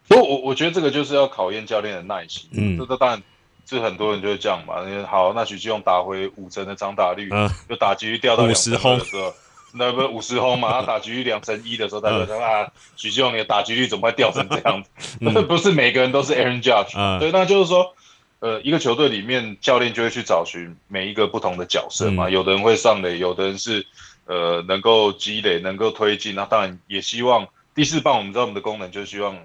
[0.06, 2.50] 不，我我觉得这个就是要考验教练的耐心。
[2.52, 3.22] 嗯，这这当然，
[3.64, 4.74] 这很多人就是这样嘛。
[5.06, 7.30] 好，那许继勇打回五成的张打率，
[7.68, 9.32] 就打击率掉到五十轰的时候，
[9.72, 14.90] 那不五十轰嘛，他打击率两成一的时候，代表说啊，许继勇你的打击率怎么会掉成这样子？
[15.46, 17.94] 不是每个人都是 Aaron Judge，对，那就是说，
[18.40, 23.86] 呃，一个球队里面教练就会去找寻每一个不同的角色嘛，有的人会上垒，有的人是
[24.26, 29.38] 呃能够积累，能够推进，那当然也希望第四棒，我们知道我们的功能就希望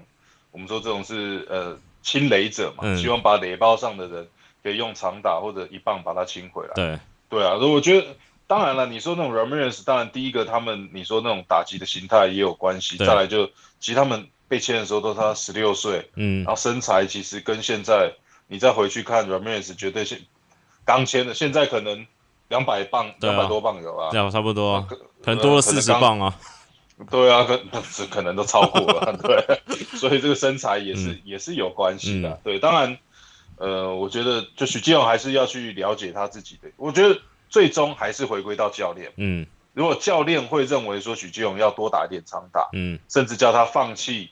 [0.50, 4.26] 我们说这种是呃清垒者嘛，希望把垒包上的人
[4.62, 6.72] 可以用长打或者一棒把它清回来。
[6.74, 8.06] 对，对啊，我觉得。
[8.48, 12.96] 当然了，你说那种 Ramirez，当然第一个他们你说那种打击的形态也有关系。
[12.96, 13.44] 再来就
[13.80, 18.12] 其实他们被签的时候都他十六岁，嗯，然后身材其实跟现在
[18.48, 20.20] 你再回去看 Ramirez，绝对是
[20.84, 22.06] 刚签的，现在可能
[22.48, 24.80] 两百磅，两百多磅有啊，差不多，
[25.22, 26.34] 可能多了四十磅啊。
[27.10, 27.60] 对啊，可
[28.10, 29.60] 可能都超过了， 对，
[29.98, 32.40] 所以这个身材也是也是有关系的。
[32.42, 32.98] 对，当然，
[33.56, 37.20] 呃，我觉得就许继勇还是要去了解他自己的，我觉得。
[37.48, 39.12] 最终还是回归到教练。
[39.16, 44.30] 嗯，如果教练会认为说许基勇要多打一点长打，嗯，甚至叫他放弃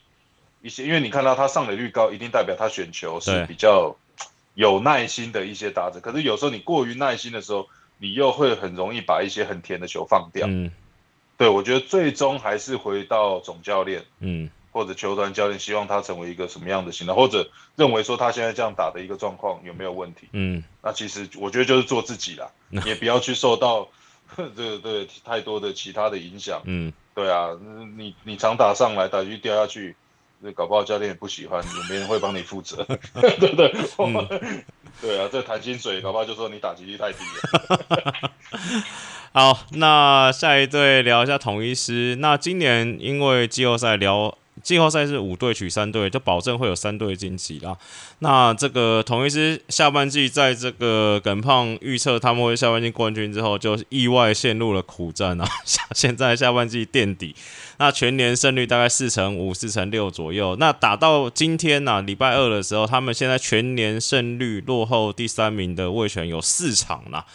[0.61, 3.95] 一些，因为你看到他上垒率高，一定代表他选球是比较
[4.55, 5.99] 有耐心的一些打者。
[5.99, 7.67] 可是有时候你过于耐心的时候，
[7.99, 10.47] 你又会很容易把一些很甜的球放掉。
[10.49, 10.71] 嗯，
[11.37, 14.03] 对我觉得最终还是回到总教练。
[14.19, 14.49] 嗯。
[14.71, 20.27] 或者球团教练希望他成为一个什么样的形态，或者认为说他现在这样打的一个状况有没有问题？
[20.33, 22.51] 嗯，那其实我觉得就是做自己啦，
[22.85, 23.87] 也不要去受到
[24.35, 26.61] 这 个对太多的其他的影响。
[26.65, 27.51] 嗯，对啊，
[27.95, 29.95] 你你常打上来，打去掉下去，
[30.43, 32.83] 这搞不好教练也不喜欢，也没人会帮你负责，
[33.39, 33.73] 对不对？
[35.01, 38.31] 对啊，这谈薪水，搞不好就说你打击率太低了。
[39.33, 42.15] 好，那下一队聊一下统一师。
[42.19, 44.37] 那今年因为季后赛聊。
[44.63, 47.77] 季后赛是五队取三队，就保证会有三队晋级啦。
[48.19, 55.45] 那这个同一师下半季在这个耿胖预测他们会下半季冠军之后，就意外陷入了苦战啊！
[55.93, 57.35] 现在下半季垫底，
[57.77, 60.55] 那全年胜率大概四成五、四成六左右。
[60.57, 67.25] 那打到今天呢，礼拜二的时候，他们现在全年胜率落后第三名的卫权有四场了。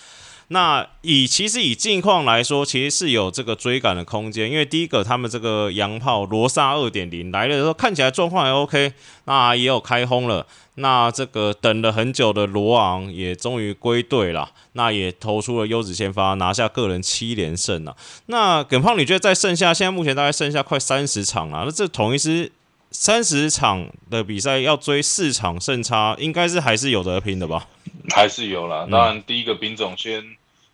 [0.52, 8.92] 那以其实以近况来说，其实是有这个追赶的空间，因为第一个他们这个洋炮罗萨二点零来了的时候，看起来状况还 OK，
[9.26, 10.44] 那也有开轰了。
[10.74, 17.96] 那这个等了很久的罗昂也终于归队了，那也投出了优质先发，拿下个人七连胜了。
[18.26, 22.50] 那耿胖，你觉得在剩下现在目前大概剩下快三十场了，那这统一是
[22.90, 27.68] 三十场的比赛要追四场胜差，应该是还是有得拼的吧？
[28.12, 28.88] 还是有了。
[28.90, 30.24] 当然，第一个兵种先。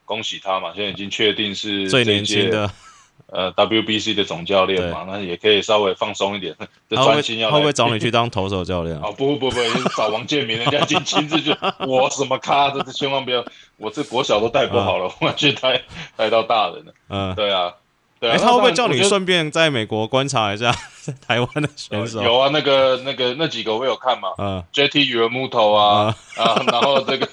[0.07, 0.73] 恭喜他嘛！
[0.75, 2.71] 现在已经确定是最年轻的，
[3.29, 6.57] 呃，WBC 的总教练嘛，那也可以稍微放松一点，
[6.89, 7.51] 专心要。
[7.51, 8.97] 会不会找你去当投手教练？
[9.01, 11.53] 哦， 不不不不，找王建民，人家已经亲自就
[11.87, 13.45] 我什么咖，这千万不要，
[13.77, 15.83] 我这国小都带不好了，我去带
[16.17, 16.95] 带到大人了。
[17.09, 17.73] 嗯，对啊。
[18.21, 20.75] 哎，他会不会叫你顺便在美国观察一下
[21.29, 22.23] 台湾的选手？
[22.23, 24.31] 有啊，那个、那个、那几个我有看嘛。
[24.39, 27.29] 嗯，JT 羽尔木头啊啊，然后这个，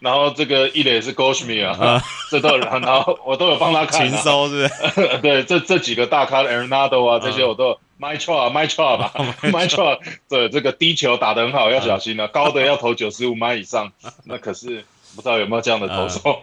[0.00, 4.08] 然后这个一垒是 Goshmi 啊， 这都然后我都有帮他看。
[4.08, 5.18] 情收是不是？
[5.22, 8.82] 对，这这几个大咖 a r n a d o 啊，这些我都 My c h a My c h
[8.84, 12.28] a 吧，My c h a 对，这个低球打得很好，要小心了。
[12.28, 13.92] 高的要投九十五码以上，
[14.24, 14.84] 那可是
[15.16, 16.40] 不知道有没有这样的投手。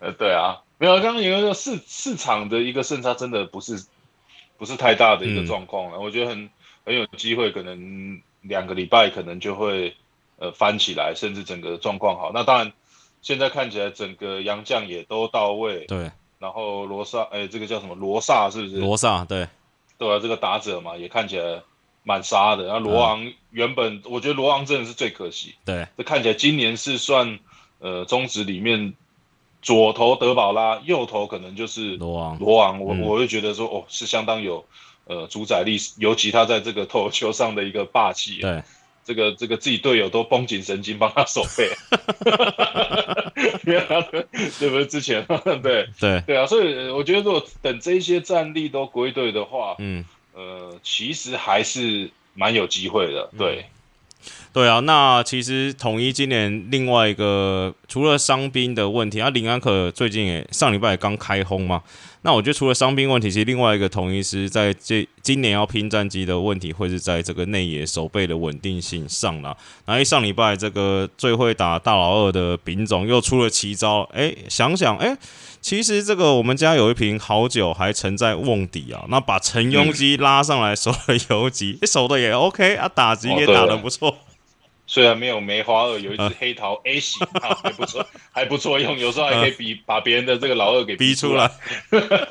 [0.00, 0.58] 呃，对啊。
[0.78, 3.82] 没有，刚刚有一个市市场的一个胜差，真的不是
[4.58, 5.98] 不是太大的一个状况了。
[5.98, 6.50] 我觉得很
[6.84, 9.96] 很有机会，可能两个礼拜可能就会
[10.38, 12.30] 呃翻起来，甚至整个状况好。
[12.32, 12.72] 那当然，
[13.22, 15.84] 现在看起来整个洋将也都到位。
[15.86, 16.10] 对。
[16.38, 18.76] 然后罗萨，哎，这个叫什么罗萨是不是？
[18.76, 19.48] 罗萨，对。
[19.98, 21.62] 对啊，这个打者嘛，也看起来
[22.02, 22.64] 蛮杀的。
[22.64, 25.54] 然后罗昂原本，我觉得罗昂真的是最可惜。
[25.64, 25.86] 对。
[25.96, 27.38] 这看起来今年是算
[27.78, 28.94] 呃中职里面。
[29.62, 32.38] 左投德保拉，右投可能就是罗昂。
[32.38, 34.64] 罗昂，我我会觉得说，哦，是相当有
[35.06, 38.40] 呃主宰力，尤其他在这个投球上的一个霸气。
[38.40, 38.62] 对，
[39.06, 41.70] 这个这个自己队友都绷紧神经帮他守备。
[44.58, 44.86] 对不对？
[44.86, 45.24] 之前
[45.62, 53.30] 对对对啊，所以我觉得如果等这些战力都归队的话，嗯呃，其实还是蛮有机会的。
[53.38, 53.66] 对。
[54.52, 61.82] 对啊，那其实统一今年另外一个除了伤兵的问题，啊，林安可最近也上礼拜刚开轰嘛，
[62.26, 69.56] 那我觉得除了伤病问题，其实另外一个统一是在这今年要拼战绩的问题，会是在这个内野守备的稳定性上了。
[69.84, 75.16] 然后上礼拜这个最会打大老二的丙总又出了奇招，哎，想想哎，
[75.60, 80.98] 其实这个我们家有一瓶好酒还沉在瓮底啊，那把陈庸基拉上来守了
[81.30, 84.12] 游击，守的也 OK 啊，打击也打得不错。
[84.86, 91.50] 虽然没有梅花二，有一只黑桃 A 型啊，还不错，还不错用，有时候还可以比把别人的这个老二给逼出来。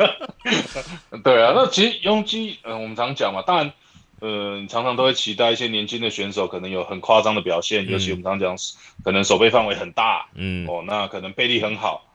[1.23, 3.73] 对啊，那其实拥挤，嗯，我们常讲嘛，当然，
[4.21, 8.55] 呃，常常都会期待一些年轻的选手可能有很夸张的表现，尤其我们常讲，
[9.03, 12.05] 可能手背范围很大，嗯，哦，那可能背力很好。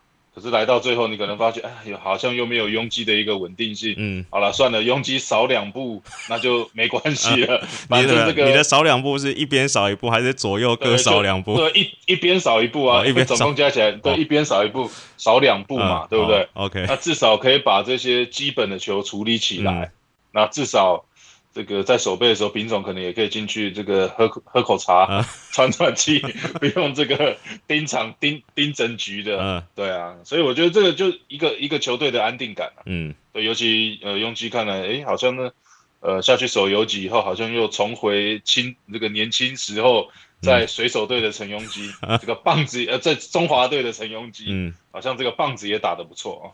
[0.41, 3.95] 可是来到最后，你可能发现，哎，有好像又没有拥挤的一个稳定性。
[3.99, 7.63] 嗯，好了，算了，拥挤少两步 那就没关系了。
[7.91, 11.57] 你的这个你的少两步是一边少一步，还是左右各少两步？
[11.57, 19.93] 对，一一边少一步啊，一边总共加起来对，一边少一步，少两步嘛，对不对？OK，那至少可以把这些基本的球处理起来。
[20.33, 21.05] 那至少。
[21.53, 26.21] 这个在守备的时候，品种可能也可以进去，这个喝喝口茶， 喘喘气，
[26.61, 27.37] 不用这个
[27.67, 29.65] 盯场盯盯整局的。
[29.75, 35.51] 对啊，所以我觉得这个就一个一个球队的安定感嗯，对，尤其呃，拥基看来，哎，好像呢，
[35.99, 40.09] 呃，下去守游击以后，好像又重回青这个年轻时候
[40.41, 41.91] 在水手队的陈庸基，
[42.23, 46.47] 这个棒子呃，在中华队的陈庸基，嗯，好像这个棒子也打得不错哦。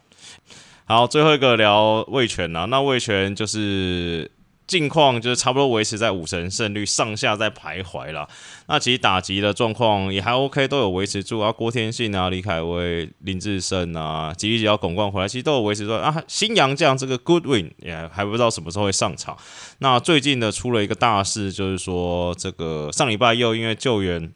[0.87, 4.31] 好，最后一个聊魏权啊，那魏权就是。
[4.67, 8.29] 近况就是差不多维持在五成胜率上下在徘徊啦。
[8.67, 11.53] 那其实打击的状况也还 OK，都有维持住啊。
[11.53, 16.23] 郭天信啊、李凯威、林志胜啊，吉利吉要拱冠回来，其实都有维持住啊。
[16.27, 19.37] 新洋将这个 Goodwin 也还不知道什么时候会上场。
[19.79, 24.33] 那最近的出了一个大事，就是说这个上礼拜又因为救援。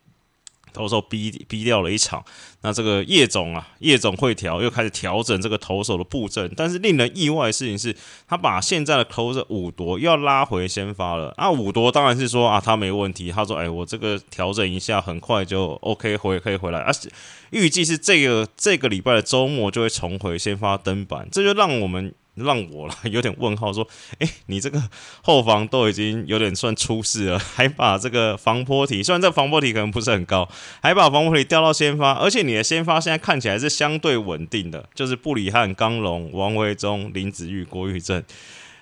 [0.73, 2.25] 投手逼逼掉了一场，
[2.63, 7.95] 那这个叶总啊，叶总会调又开始调整这个投手的布阵，但是令人意外的事情是，
[8.29, 11.35] 他把现在的投手五夺要拉回先发了。
[11.39, 17.11] 那五夺当然是说啊，他没问题，他说哎，我这个调整一下，很快就 OK 回可以回来，而且
[17.51, 22.15] 预计是这个这个礼拜的周末就会重回先发登板，这就让我们。
[22.35, 23.87] 让我了 有点问号，说，
[24.19, 24.83] 哎，你这个
[25.23, 30.49] 后防都已经有点算出事了， 还把这个防坡体，虽然这防坡体可能不是很高，
[30.81, 38.23] 还把防坡体调到先发，而且你的先发现在看起来是相对稳定的，就是布里汉、刚龙、王维忠、林子玉、郭玉正，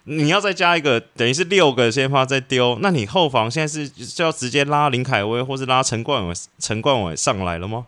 [0.05, 7.87] 你要再加一个，等于是六个先发再丢，那你后防现在是就要直接拉林凯威，或是拉陈冠伟、陈冠伟上来了吗？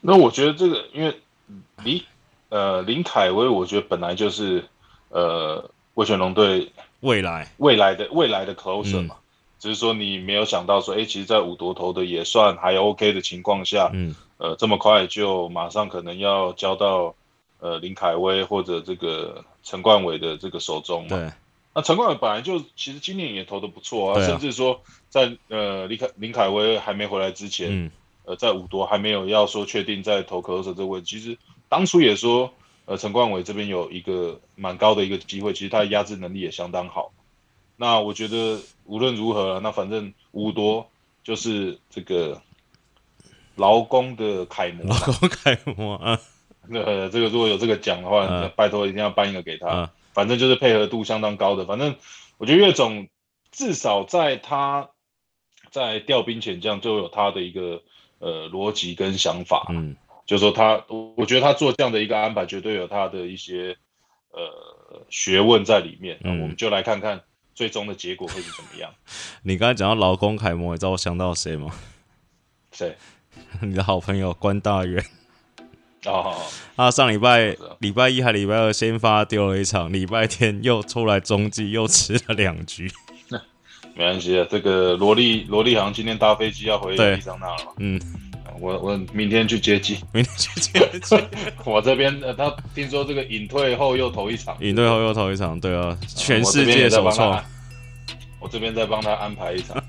[0.00, 1.20] 那我觉得这个，因为
[1.84, 2.04] 你。
[2.52, 4.62] 呃，林凯威，我觉得本来就是
[5.08, 9.16] 呃，魏全龙队未来未来的未来的 closer 嘛，
[9.58, 17.14] 只是说你没有想到说，哎，其实，在五夺头的也算还 OK 的情况下，嗯，呃，这么快就马上可能要交到
[17.58, 21.08] 呃林凯威或者这个陈冠伟的这个手中嘛。
[21.08, 21.32] 对。
[21.74, 27.90] 那陈冠伟本来就其实今年也投的不错啊，甚至说在呃林凯林凯威还没回来之前，
[28.26, 31.38] 呃，在五夺还没有要说确定在投 closer 这个位置，其实。
[31.72, 32.52] 当初也说，
[32.84, 37.14] 呃，陈冠伟这边有一个蛮高的一个机会，其实他的压制能力也相当好。
[37.78, 40.86] 那我觉得无论如何，那反正五多
[41.24, 42.42] 就是这个
[43.56, 46.20] 劳工的楷模，劳工楷模啊。
[46.68, 49.90] 那这个如果有这个奖的话，拜托一定要颁一个给他。
[50.12, 51.64] 反正就是配合度相当高的。
[51.64, 51.96] 反正
[52.36, 53.08] 我觉得岳总
[53.50, 54.90] 至少在他
[55.70, 57.80] 在调兵遣将就有他的一个
[58.18, 59.68] 呃逻辑跟想法。
[59.70, 59.96] 嗯。
[60.32, 60.82] 就说他，
[61.14, 63.76] 我觉得他做这样的一个安排，绝对有他的一些
[64.30, 66.16] 呃学问在里面。
[66.22, 67.20] 那我们就来看看
[67.54, 68.90] 最终的结果会是怎么样。
[69.44, 71.70] 你刚才讲到劳工楷模，你知道我想到谁吗？
[72.72, 72.96] 谁？
[73.60, 75.04] 你的好朋友关大元。
[76.06, 76.34] 哦，
[76.76, 82.90] 他上礼拜礼拜一还礼拜二先发丢了一场，礼拜天又出来中继又吃了两局。
[83.94, 87.72] 没关系啊，这个罗莉罗莉航今天搭飞机要回伊桑那了嘛？
[87.76, 88.00] 嗯。
[88.60, 91.16] 我我明天去接机，明天去接机。
[91.64, 97.42] 我这边呃，他听说这个隐退后又投一场，隐退后又投一场，对啊，全世界首创。
[98.40, 99.82] 我这边再 帮他安排一场。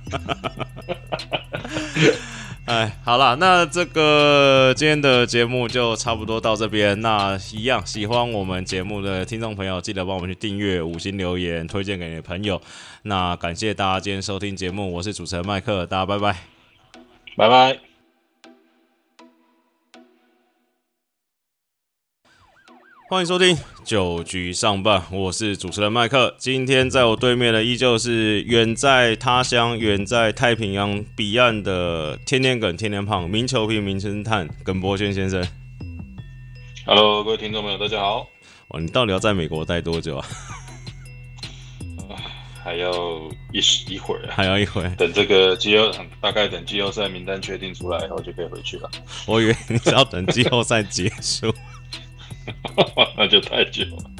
[2.65, 7.01] 哎，好了，那这个今天的节目就差不多到这边。
[7.01, 12.61] 那一样喜欢我们节目的听众朋友，记得帮我们去订阅、五星留言、推荐给你的朋友。
[13.01, 16.37] 那感谢大家今天收听节目，我是主持人麦克，大家拜拜，
[17.35, 17.92] 拜拜。
[23.09, 26.33] 欢迎收听九局上半，我是主持人麦克。
[26.39, 35.45] 今天在我对面的依旧是远在他乡、远在太平洋彼岸的天天梗、天天胖、名球评、名侦探耿博轩先生。
[36.85, 38.25] Hello，各位听众朋友，大家好。
[38.69, 40.25] 哇，你到底要在美国待多久啊？
[42.63, 42.93] 还要
[43.51, 44.89] 一时一会儿，还要一会儿。
[44.95, 48.89] 等这个季后大概等季后赛名单确定出来以后就可以回去了。
[49.27, 51.53] 我以为你是要等季后赛结束。
[53.17, 54.11] 那就太久了。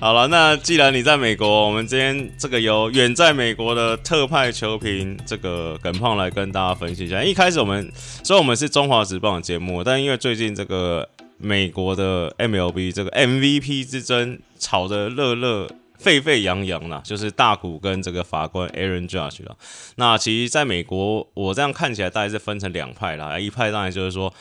[0.00, 7.22] 好了，那既然你在美国，我们今天这个由远在美国的特派球评这个耿胖来跟大家分析一下。
[7.22, 7.90] 一开始我们
[8.22, 15.68] 虽然我们是中华职棒的节目，但因为最近这个美国的 MLB 这个 MVP 之争吵得热热
[15.98, 19.56] 沸沸扬扬啦，就是大谷跟这个法官 Aaron Judge 了。
[19.96, 24.32] 那其实在美国，我这样看起来大概是分成两派啦，一派当然就是说。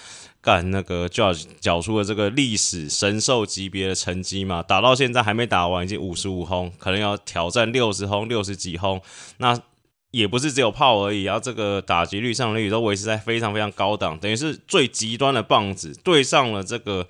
[0.43, 9.01] 干那个 Judge 缴出了这个历史神兽级别的成绩嘛，打到现在还没打完，已经五十五轰，可能要挑战六十轰、六十几轰。
[9.37, 9.57] 那
[10.11, 17.07] 也不是只有炮而已，然后这个打击率、上率都维持在非常非常高档，等于是最极端的棒子对上了这个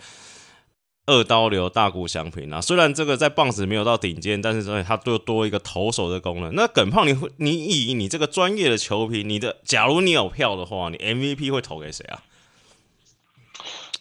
[1.07, 2.61] 二刀流大谷翔平啊。
[2.61, 6.53] 虽然这个在棒子没有到顶尖，但是所以它多多一个投手的功能。
[6.53, 12.21] 那耿胖，你会你以你这个专业的球评，你的假如你有票的话，你 MVP 会投给谁啊？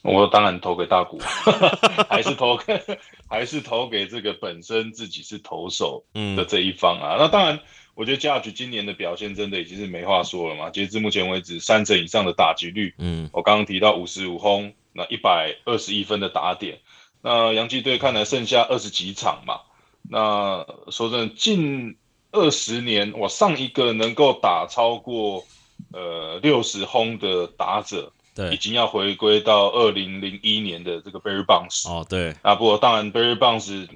[0.03, 1.19] 我当然投给大股，
[2.11, 2.81] 还是投给
[3.31, 6.05] 还是投给这个本身自己是投手
[6.37, 7.17] 的这一方啊。
[7.19, 7.61] 那当然，
[7.95, 10.71] 我觉得嘉局今年的表现真的已经是没话说了嘛。
[10.71, 16.81] 截至目前为止，三成以上的打击率，嗯，我刚刚提到五十五轰，那一百二十一分的打点。
[17.21, 19.61] 那洋基队看来剩下二十几场嘛。
[20.11, 21.97] 那说真的，近
[22.33, 25.45] 二十年，我上一个能够打超过
[25.93, 28.13] 呃六十轰的打者。
[28.35, 32.35] 对，已经要回归到二零零一年的这个 Barry Bonds 哦，对。
[32.43, 33.87] 啊，不过当然 Barry Bonds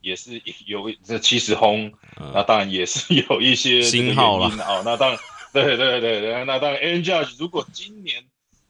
[0.00, 1.92] 也是有这七十轰，
[2.32, 5.18] 那当然也是有一些 新号了哦，那当然，
[5.52, 8.24] 对对对对，那当然 Aaron Judge 如果今年，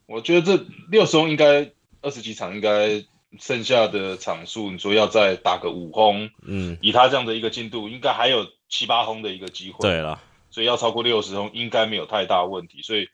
[0.06, 1.70] 我觉得这六十轰应该
[2.02, 3.02] 二十几场应该
[3.40, 10.20] 剩下的场数，你说要再打个五轰，嗯，以他这样的一个进度，应该还有七八轰的一个机会，对了，
[10.50, 13.08] 所以要超过六十轰应该没有太大问题，所以。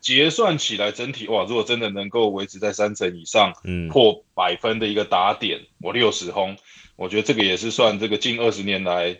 [0.00, 6.56] 结算起来，整体哇，如果真的能够维持在三成以上，嗯，破百分的一个打点，我六十轰，
[6.96, 9.18] 我觉得这个也是算这个近二十年来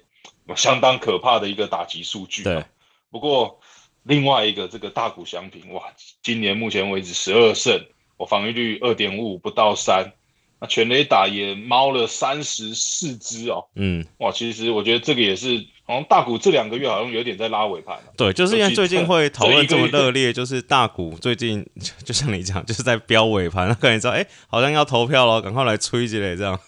[0.57, 2.43] 相当可怕的一个打击数据。
[2.45, 2.65] 对，
[3.11, 3.61] 不过
[4.05, 5.83] 另外一个这个大股祥平，哇，
[6.23, 7.85] 今年目前为止十二胜，
[8.17, 10.13] 我防御率二点五五不到三。
[10.61, 21.67] 那全垒打也猫了三十四支哦，嗯，哇，其实我觉得这个也是，好像大股这两个月好像有点在拉尾盘对，就是因为最近会讨论这么热烈， 就是大股最近
[22.05, 26.61] 就像你讲，就是在飙尾盘，那可能知道，哎，好像要投票了，赶快来吹起来这样。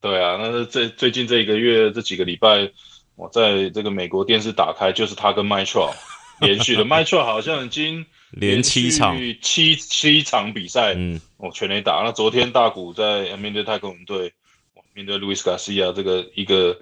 [0.00, 2.70] 对啊，那这最近这一个月这几个礼拜，
[3.14, 5.94] 我在这个美国电视打开，就是他跟 m y t r o
[6.40, 8.04] 连续的 m y t r o 好像已经。
[8.32, 12.00] 连七场七七场比赛，嗯，哦，全垒打。
[12.02, 14.32] 那昨天大股在面对太空人队，
[14.94, 16.74] 面对路易斯卡西亚这个一个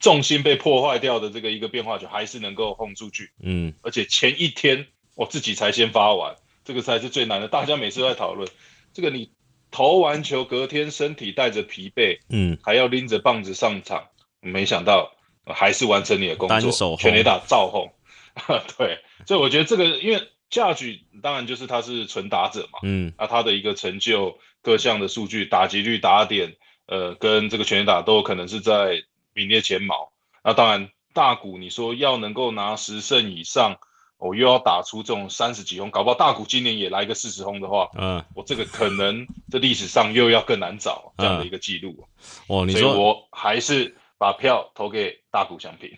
[0.00, 3.74] 重心被破坏掉的这个一个变化球，还是能够轰出去，嗯。
[3.82, 6.34] 而且前一天我自己才先发完，
[6.64, 7.48] 这个才是最难的。
[7.48, 8.48] 大家每次都在讨论
[8.92, 9.30] 这个，你
[9.70, 14.08] 投完球隔天身体带着疲惫，嗯，还要拎着棒子上场，
[14.40, 15.12] 没想到
[15.44, 17.92] 还是完成你的工作，全垒打造轰。
[18.78, 20.28] 对，所以我觉得这个因为。
[20.50, 29.02] 价值当然就是他是纯打者嘛，嗯，那他的一个成就各项的数据，打击率、打点，呃，跟这个全垒打都有可能是在
[29.38, 30.10] 名列前茅。
[30.42, 33.76] 那当然大股，你说要能够拿十胜以上，
[34.18, 42.04] 我又要打出这种三十几轰，搞不好大股今年也来个四十轰的话，嗯，我这个可能这历史上又要更难找这样的一个记录。
[42.48, 45.96] 哦，你说我还是把票投给大股相平。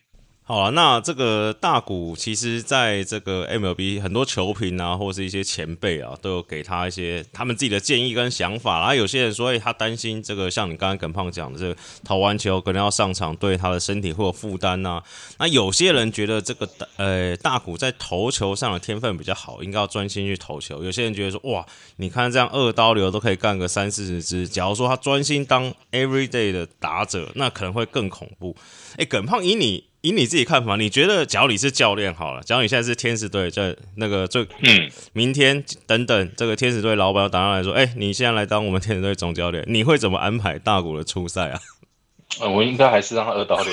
[0.51, 8.81] 好了，那这个大股其实在这个 MLB 很多球评啊，或是一些前辈啊，都有给他一些他们自己的建议跟想法。
[8.81, 15.01] 然后有些人说，哎，他担心这个像你刚刚耿胖讲的，这个投完球可能要上场，对他的身体会有负担呐。
[15.39, 20.83] 那有些人觉得这个呃大股在投球上的天分比较好，应该要专心去投球。
[20.83, 21.65] 有些人觉得说，哇，
[21.99, 28.57] 你看这样二刀流都可以干个三四十支，假如说他专心当 everyday 的打者，那可能会更恐怖。
[28.97, 29.90] 哎，耿胖以你。
[30.03, 41.61] 以你自己看法，你觉得假如你是教练好了，假如你现在是天使队，在那个最嗯，明天等等，这个天使队老板打上来说，哎，你现在来当我们天使队总教练，你会怎么安排大谷的出赛啊？
[42.41, 43.73] 呃，我应该还是让他二刀流，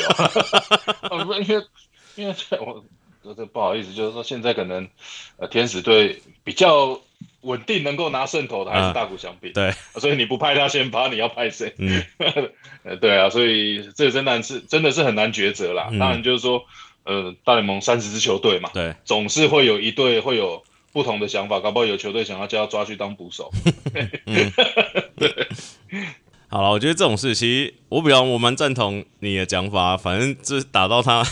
[1.42, 1.66] 因为
[2.16, 2.36] 因为
[3.24, 4.88] 我这不好意思，就是说现在可能
[5.38, 7.00] 呃天使队比较。
[7.48, 11.74] 稳定能够拿胜投的还是大股相比，对，所以你不派他先发，你要派谁？
[11.80, 12.04] 嗯，
[12.84, 15.88] 呃， 对啊，所以这真的是真的是很难抉择啦。
[15.98, 16.62] 当然就是说，
[17.06, 23.50] 呃，大联盟三十支球队嘛，对，总是会有一队会有不同的想法，搞不好有球队想要叫他抓去当捕手。
[25.16, 25.32] 对，
[26.50, 31.26] 好了，我觉得这种事其实我比较我蛮赞同你的讲法，反正这打到他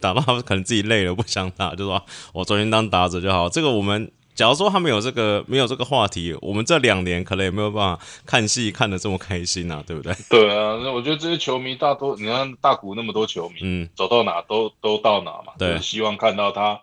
[0.00, 3.48] 打到他可能自己累了不想打，就说我昨天当打者就好。
[3.48, 4.10] 这个我们。
[4.34, 10.14] 假如说他没有这个没有这个话题，我们这两年可能也没有办法看戏看得这么开心啊，对不对？
[10.30, 16.80] 对啊，那我觉得这些球迷大多，你看大谷那么多球迷，嗯，走到哪都都到哪嘛，对，希望看到他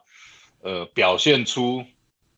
[0.62, 1.84] 呃表现出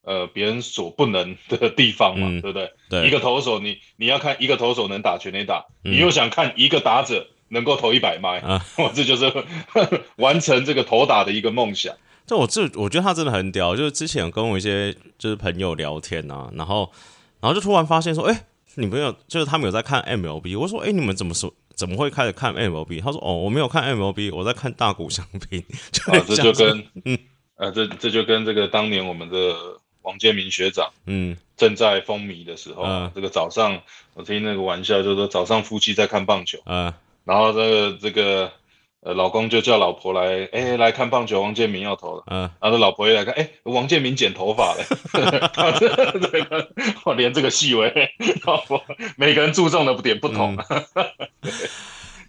[0.04, 2.72] 呃别人所不能的地方嘛，对不对？
[2.90, 9.30] 对，一个投手你你要看一个投手能打全垒打，你又想看一个打者能够投一百迈啊，我 这就是
[10.16, 11.94] 完成这个投打的一个梦想。
[12.32, 13.76] 就我这，我觉得他真的很屌。
[13.76, 16.90] 就是之前跟我一些就是朋友聊天啊，然后，
[17.42, 20.58] 然后就突然发现说，哎，女朋友就是他们有在看 MLB。
[20.58, 21.54] 我说，哎，你们怎么说？
[21.76, 23.02] 怎么会开始看 MLB？
[23.02, 25.62] 他说，哦，我没有看 MLB，我在看大股相拼。
[26.08, 27.20] 啊，这就跟，嗯，
[27.58, 29.54] 呃，这这就跟这个当年我们的
[30.04, 33.78] 王建民学长，嗯，正在风靡的时候，这个早上
[34.14, 36.94] 我听那个玩笑，就是说早上夫妻在看棒球，嗯，
[37.26, 38.50] 然后这个这个。
[39.04, 44.86] 呃，老公就叫老婆来，哎，来看棒球，王建民要投了，嗯，然后老婆也来看，哎，王建民剪头发了，
[47.06, 47.92] 我连 这个细微，
[48.46, 48.84] 老婆
[49.18, 50.56] 每个人注重的点不同。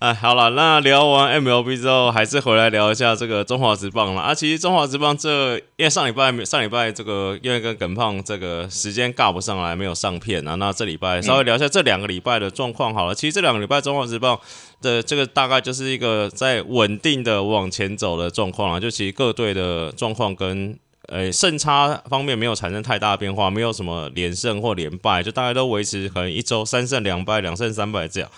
[0.02, 4.34] 哎，好了，那聊完 MLB 之后，还是回来聊一下这个中华职棒了啊。
[4.34, 10.56] 其实中华职棒这，因为上礼拜上礼拜这个因为跟耿胖这个时间尬不上来，没有上片啊。
[10.56, 13.14] 那这礼拜稍微聊一下这两个礼拜的状况好了。
[13.14, 14.36] 其实这两个礼拜中华职棒
[14.80, 18.80] 的这个大概就是一个在稳定的往前走的状况啊。
[18.80, 20.76] 就其实各队的状况跟
[21.06, 28.28] 呃胜差方面没有产生太大的变化，没有什么连胜或连败，就大概都维持可能一周三胜两败，两胜三败这样。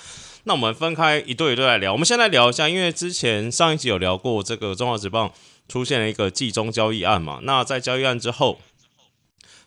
[0.45, 1.93] 那我们分开一对一对来聊。
[1.93, 5.33] 我们先来聊一下，因为之前上一集有聊过这个中华职棒
[5.69, 7.41] 出现了一个季中交易案嘛。
[7.43, 8.61] 那在交易案之后。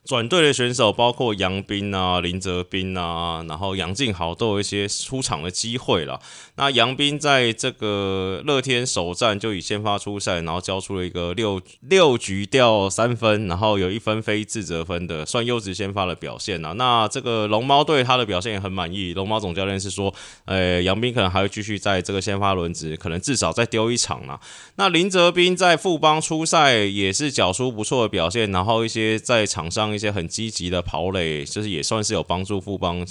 [0.07, 6.17] 转队的选手包括杨斌啊、林哲斌啊，然后杨敬豪都有一些出场的机会了。
[6.55, 16.71] 那杨斌在这个乐天首战就以先发出赛，然后交出了一个六六局掉三分，然后有一分非自责分的，算优质先发的表现啊。
[16.77, 20.13] 那这个龙猫队他的表现也很满意，龙猫总教练是说，
[20.45, 24.39] 呃，杨斌可能还会继续在这个先发轮值，可能至少再丢一场呢。
[24.77, 29.96] 那林哲斌在富邦出赛也是缴出不错的表现，然后一些在场上。
[29.97, 33.05] 一些很积极的跑垒，就是也算是有帮助富邦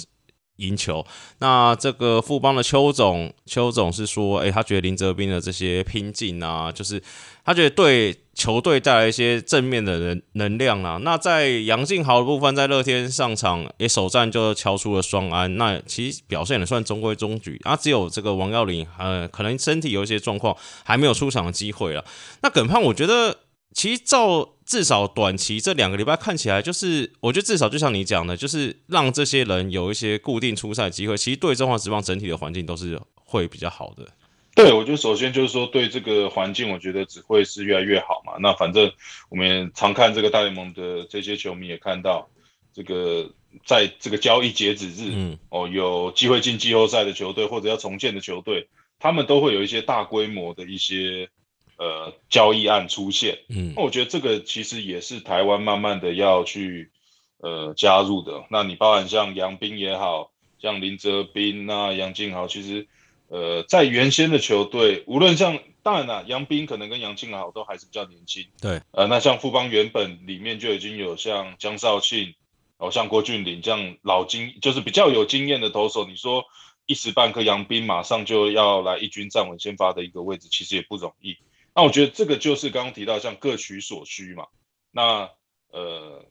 [0.55, 1.05] 赢球。
[1.37, 6.99] 那这个富邦的邱总，邱总是说，诶，他觉得林哲斌的这些拼劲啊，就是
[7.45, 10.97] 他觉得对球队带来一些正面的能能量啊。
[11.03, 17.75] 那在杨敬豪的部分，在乐天上场也首战就敲出了双安，那其实表现也算中规中矩啊。
[17.75, 22.03] 只有这个王耀林，呃，可能身体有一些状况，还没有出场的机会了。
[22.41, 23.37] 那耿胖，我觉得。
[23.73, 31.15] 其实照至少短期这两个礼拜看起来，就是我觉得至少就像你讲的，就是让这些人有一些固定出赛机会。
[31.15, 34.05] 其实对中华职棒整体的环境都是会比较好的。
[34.53, 38.33] 对，我觉得首先就是说对这个环境，我觉得只会是越来越好嘛。
[38.41, 38.91] 那反正
[39.29, 42.27] 我们常看这个大联盟的这些球迷也看到，
[42.73, 43.31] 这个
[43.65, 48.67] 在这个交易截止日，嗯，哦，有机会进季后赛的球队或者要重建的球队，
[48.99, 51.29] 他们都会有一些大规模的一些。
[51.77, 56.91] 呃，交易案出现，嗯，那我觉得这个其实也是台湾慢慢的要去
[57.37, 58.43] 呃加入的。
[58.49, 62.87] 那你包含像杨斌也好像林哲斌那杨敬豪，其实
[63.27, 72.33] 呃在原先的球队，无论像当然了，杨斌可能跟杨敬豪都还是比较年轻，对，呃，那像富邦原本里面就已经有像江少庆，
[72.77, 76.43] 哦，像郭俊麟这样老经，就是比较有经验的投手，你说
[76.87, 81.37] 一时半刻杨斌马上就要来一军站稳先发的一个位置，其实也不容易。
[81.77, 84.47] 那我觉得这个就是刚刚提到，像各取所需嘛。
[84.89, 85.29] 那
[85.71, 86.25] 呃，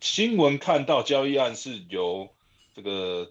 [0.00, 2.34] 新闻看到交易案是由
[2.74, 3.30] 这个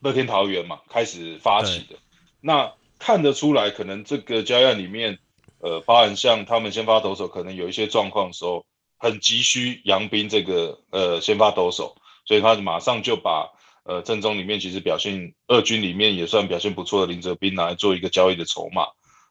[0.00, 1.94] 乐天桃园嘛开始发起的。
[2.40, 5.20] 那看得出来，可能这个交易案里面，
[5.60, 11.94] 呃，包含像他们先发投手可能有一些状况的时候，很急需杨斌这个呃先发投手，
[12.24, 13.48] 所以他马上就把
[13.84, 18.88] 呃正中里面其实表现二军里面也算表现不错的林哲斌拿来做一个交易的筹码。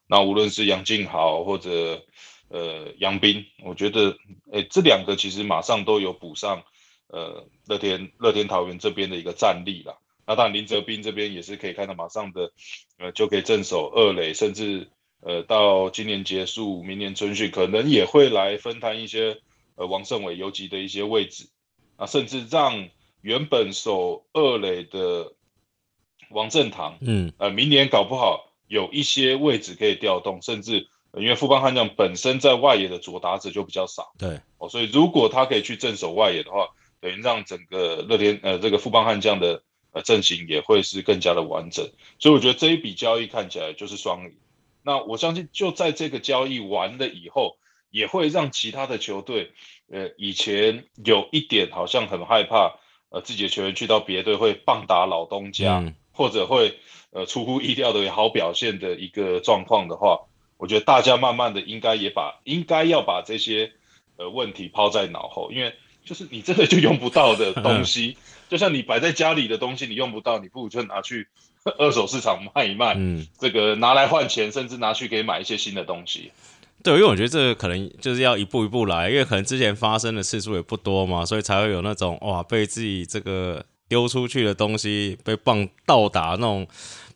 [0.07, 2.01] 那无论是杨敬豪或者
[2.49, 4.17] 呃杨斌，我觉得
[4.51, 6.63] 诶这两个其实马上都有补上
[7.07, 10.01] 呃乐天乐天桃园这边的一个战力了。
[10.25, 12.51] 那当然林哲斌这边也是可以看到马上的
[12.97, 14.89] 呃就可以镇守二垒，甚至
[15.21, 19.37] 呃到今年结束明年春训可能也会来分摊一些
[19.75, 21.49] 呃王胜伟游击的一些位置
[21.97, 22.87] 啊，甚至让
[23.21, 25.33] 原本守二垒的
[26.29, 28.45] 王正堂，嗯呃明年搞不好。
[28.67, 34.39] 有一些位置可以调动，甚至因为富邦悍将本身在外野的左打者就比较少，对。
[34.57, 36.67] 哦，所以如果他可以去镇守外野的话，
[36.99, 39.61] 等于让整个乐天呃这个富邦悍将的
[39.91, 41.89] 呃阵型也会是更加的完整，
[42.19, 44.35] 所以我觉得这一笔交易看起来就是双赢。
[44.83, 47.57] 那我相信就在这个交易完了以后，
[47.91, 49.51] 也会让其他的球队，
[49.91, 55.83] 呃，以前有一点好像很害怕，呃，自己的球员去到别队会棒打老东家，
[56.17, 56.79] 或者会
[57.11, 60.19] 呃出乎意料的好表现的一个状况的话，
[60.57, 63.71] 我觉得大家慢慢的应该也把应该要把这些
[64.17, 68.17] 呃问题抛在脑后，因为就是你真的就用不到的 东西，
[68.49, 71.27] 就像你摆在家里的东西，你用不到，你不如就拿去
[71.77, 76.31] 二手市场卖一卖，嗯，这个拿来换钱，甚至拿去给买一些新的东西。
[76.83, 86.67] 对，因为我觉得这个可能就是要一步一步来，因为可能之前发生的次数也不多嘛，所以才会有那种哇被自己这个丢出去的东西被棒倒打那种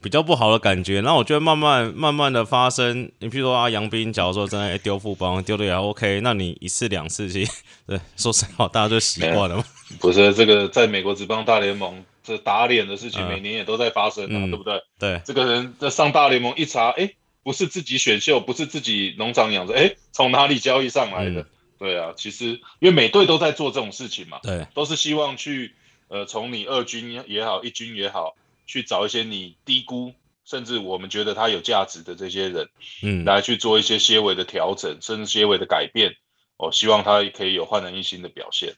[0.02, 1.02] 比较不好的感觉。
[1.02, 7.52] 然后我觉得慢慢慢慢的发生，你譬如说啊杨斌，假如说真的丢副帮丢的也 OK，那你一次两次其实
[7.88, 9.64] 对说实话大家就习惯了嘛。
[10.00, 14.82] 不是这个在美国职棒大联盟这打脸的事情每年也都在发生啊，对不对？
[15.00, 17.10] 对，这个人在上大联盟一查，哎。
[17.44, 21.44] 不是自己选秀，不是自己农场养着，哎，从哪里交易上来的？
[21.80, 25.74] 对啊，其实因为每队都在做这种事情嘛，对，都是希望去
[26.12, 28.36] 呃从你二军也好，一军也好，
[28.68, 32.70] 去找一些你低估，甚至我们觉得他有价值的这些人，
[33.02, 36.14] 嗯，来去做一些些微的调整，甚至些微的改变，
[36.58, 38.76] 哦，希望他可以有焕然一新的表现。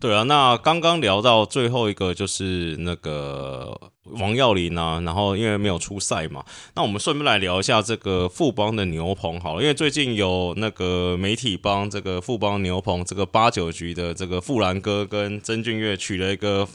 [0.00, 16.68] 对啊，那刚刚聊到最后一个就是那个王耀林啊，然后因为没有出赛嘛，那我们顺便来聊一下这个富邦的牛棚好了，因为最近有那个媒体帮这个富邦牛棚这个八九局的这个富兰哥跟曾俊岳取了一个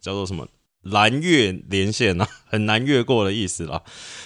[0.00, 0.46] 叫做什么？
[0.90, 3.82] 蓝月连线啊， 很难越过的意思啦。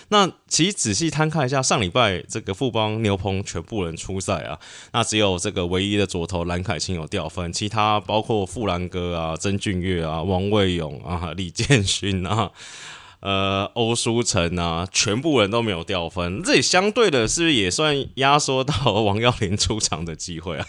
[0.09, 4.59] 那其实仔细摊看一下，上礼拜这个富邦牛棚全部人出赛啊，
[4.93, 12.51] 那只有这个唯一的左投蓝凯清有掉分，其他包括富兰哥啊、曾俊岳啊、王卫勇啊、李建勋啊、
[13.21, 16.43] 呃欧书成啊，全部人都没有掉分。
[16.43, 20.67] 这也相对的是不是也算压缩到王耀林出场的机会啊？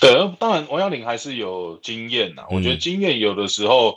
[0.00, 2.42] 对，当然王耀林还是有经验呐。
[2.50, 3.94] 我觉得经验有的时候。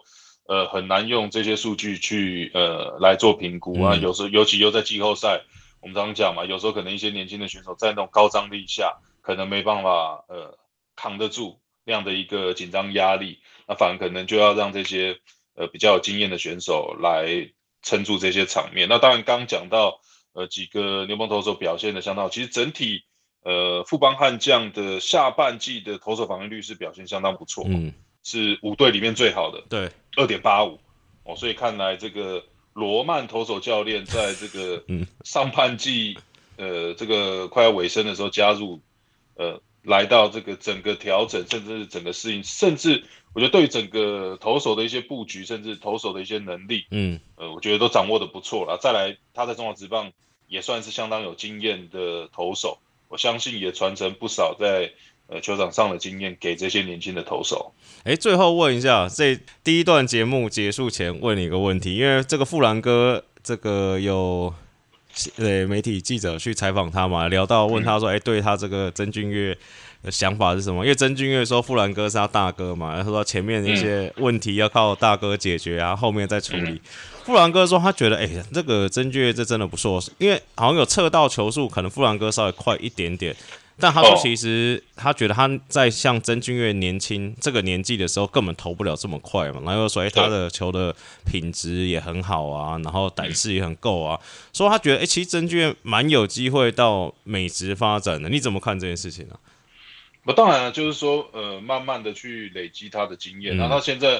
[0.48, 3.96] 呃，很难用这些数据去呃来做评估啊。
[3.96, 5.41] 有时候，尤其又在季后赛，
[5.82, 10.56] 我们常常讲嘛，有时候可能一些年轻的选手在那种高张力下，可能没办法呃
[10.96, 15.18] 扛得住那样的一个紧张压力，那反而可能就要让这些
[15.56, 17.50] 呃比较有经验的选手来
[17.82, 18.88] 撑住这些场面。
[18.88, 20.00] 那当然，刚讲到
[20.34, 23.04] 呃几个牛棚投手表现的相当好，其实整体
[23.43, 27.66] 呃富邦悍将的下半季的投手防御率是表现相当不错。
[27.68, 27.91] 嗯。
[28.28, 30.80] 是五队里面最好的，对，二点八五
[31.24, 32.43] 哦，所以看来这个
[32.74, 34.84] 罗曼投手教练在这个
[35.24, 36.18] 上半季，
[36.57, 38.80] 呃，这个快要尾声的时候加入，
[39.36, 43.03] 呃，来到这个整个调整，甚至是整个适应，甚至
[43.34, 48.78] 我觉得对于整个投手的一些布局，甚至投手的一些能力，嗯，呃，我觉得都掌握的不错了。
[48.82, 50.11] 再来，他在中华职棒
[50.47, 54.91] 也算是相当有经验的投手，我相信也传承不少在。
[55.28, 57.73] 呃，球场上的经验给这些年轻的投手。
[58.03, 64.53] 哎，最后问一下，这第一段节目结束前问你一个问题，因为这个富兰哥这个有
[65.36, 69.57] 对媒体记者去采访他嘛，聊到问他说，哎，对他这个曾俊岳
[70.03, 70.86] 的想法是什么？
[70.86, 76.80] 因为曾俊岳说富兰哥是他大哥嘛，然后说前面一些问题要靠大哥解决啊，后面再处理。
[77.23, 83.36] 富兰哥说他觉得，哎，这个曾俊岳这真的不错，因为好像有测到球速，可能富兰哥稍微快一点点。
[83.78, 89.61] 但他说，其实他觉得他在像曾俊岳年轻这个年纪的时候，根本投不了这么快嘛。
[89.65, 90.95] 然后说，哎，他的球的
[91.26, 94.17] 品质也很好啊，然后胆识也很够啊。
[94.53, 98.30] 所以他觉得，哎，其实曾俊岳蛮有机会到美职发展的。
[98.30, 99.38] 你怎么看这件事情呢？
[100.23, 103.57] 那当然了，就是说，呃，慢慢的去累积他的经验。
[103.57, 104.13] 然后他现在，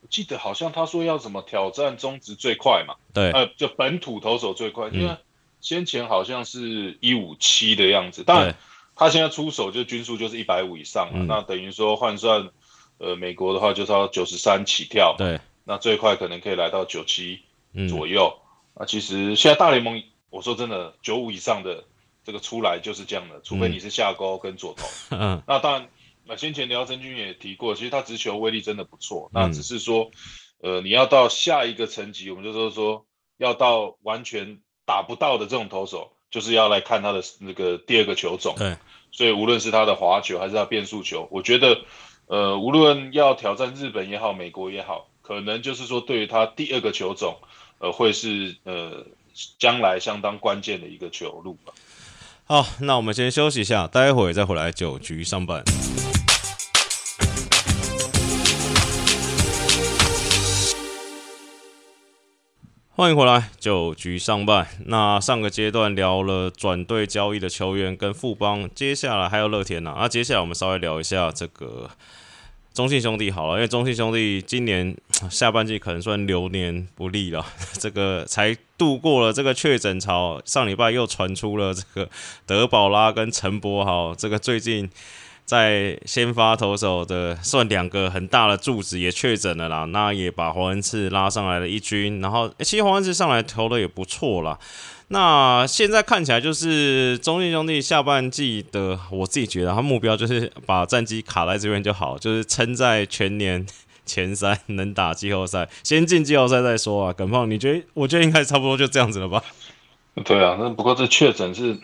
[0.00, 2.94] 我记得好像他说要怎么挑战中职最快嘛？
[3.12, 5.14] 对，呃，就本土投手最快，因为
[5.60, 8.56] 先前好像是一五七的样子，但。
[9.02, 12.50] 他现在出手就均数就是一百五以上了，那等于说换算，
[12.98, 17.40] 呃，美国的话就是要九十三起跳，对，那最快可能可以来到九七
[17.88, 18.32] 左右。
[18.74, 21.84] 那其实现在大联盟，我说真的，九五以上的
[22.24, 24.86] 这个出来就是这样的，除非你是下钩跟左投。
[25.16, 25.88] 嗯，那当然，
[26.24, 30.10] 那先前廖真君也提过，其实他直球威力真的不错，那只是说，
[30.60, 33.04] 呃，你要到下一个层级，我们就说说
[33.36, 36.12] 要到完全打不到的这种投手。
[36.32, 38.74] 就是要来看他的那个第二个球种，对，
[39.12, 41.78] 所以无论是他的滑球还是他变速球，我觉得，
[42.26, 47.36] 呃，无论要挑战日本也好，美国也好，可能就是说对于他第二个球种，
[47.78, 49.04] 呃，会是呃
[49.58, 51.74] 将来相当关键的一个球路吧。
[52.46, 55.62] 好，那我们先休息一下，待会再回来九局上半。
[62.94, 64.68] 欢迎回来，九局上半。
[64.84, 69.96] 那上个阶段聊了转队交易的球员跟富邦，接下来还有乐天呐。
[69.98, 71.88] 那接下来我们稍微聊一下这个
[72.74, 74.94] 中信兄弟好了，因为中信兄弟今年
[75.30, 77.42] 下半季可能算流年不利了，
[77.80, 82.10] 这个才度过了这个确诊潮，上礼拜又传出了这个
[82.44, 84.90] 德保拉跟陈柏豪，这个最近。
[85.44, 94.58] 在先发投手的算两个很大的柱子也确诊了啦，那也把黄恩赐拉上来了一军，然后其实黄恩赐上来投的也不错啦。
[95.08, 103.66] 那现在看起来就是中信兄弟下半季的，我自己觉得他目标就是把战绩卡在这边就好，就是撑在全年
[104.06, 107.12] 前三，能打季后赛，先进季后赛再说啊。
[107.12, 107.84] 耿胖，你觉得？
[107.92, 109.42] 我觉得应该差不多就这样子了吧？
[110.24, 111.78] 对啊，那不过这确诊是。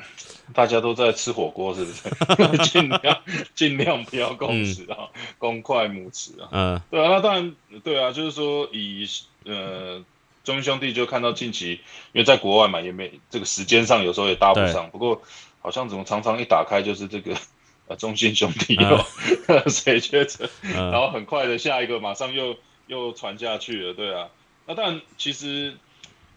[0.54, 2.58] 大家都在吃火锅，是不是？
[2.70, 3.20] 尽量
[3.54, 6.48] 尽量不要共食啊，公筷母匙啊。
[6.50, 9.06] 嗯，对啊，那当然对啊，就是说以
[9.44, 10.02] 呃
[10.44, 11.72] 中兄弟就看到近期，
[12.12, 14.88] 因为在国外嘛，也没这个时间上有时候也搭不上。
[14.90, 15.20] 不过
[15.60, 17.36] 好像怎么常常一打开就是这个
[17.86, 19.04] 呃 中信兄弟又
[19.68, 23.92] 谁确诊，然后很快的下一个马上又又传下去了。
[23.94, 24.28] 对啊，
[24.66, 25.76] 那当然其实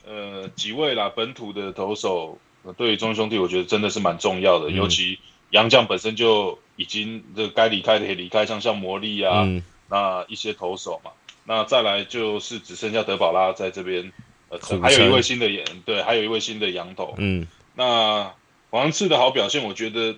[0.06, 2.38] 呃几位啦本土的投手。
[2.78, 5.18] 对于中兄弟，我觉得真的是蛮重要的，尤其
[5.50, 9.48] 杨将本身就已经这个该离开的也离开，像像魔力啊，
[9.90, 11.12] 那一些投手嘛，
[11.46, 14.14] 那再来就是只剩下德保拉在这边，
[14.50, 18.32] 呃，还有一位新的演，对，还有一位新的羊头，嗯，那
[18.70, 20.16] 黄次的好表现，我觉得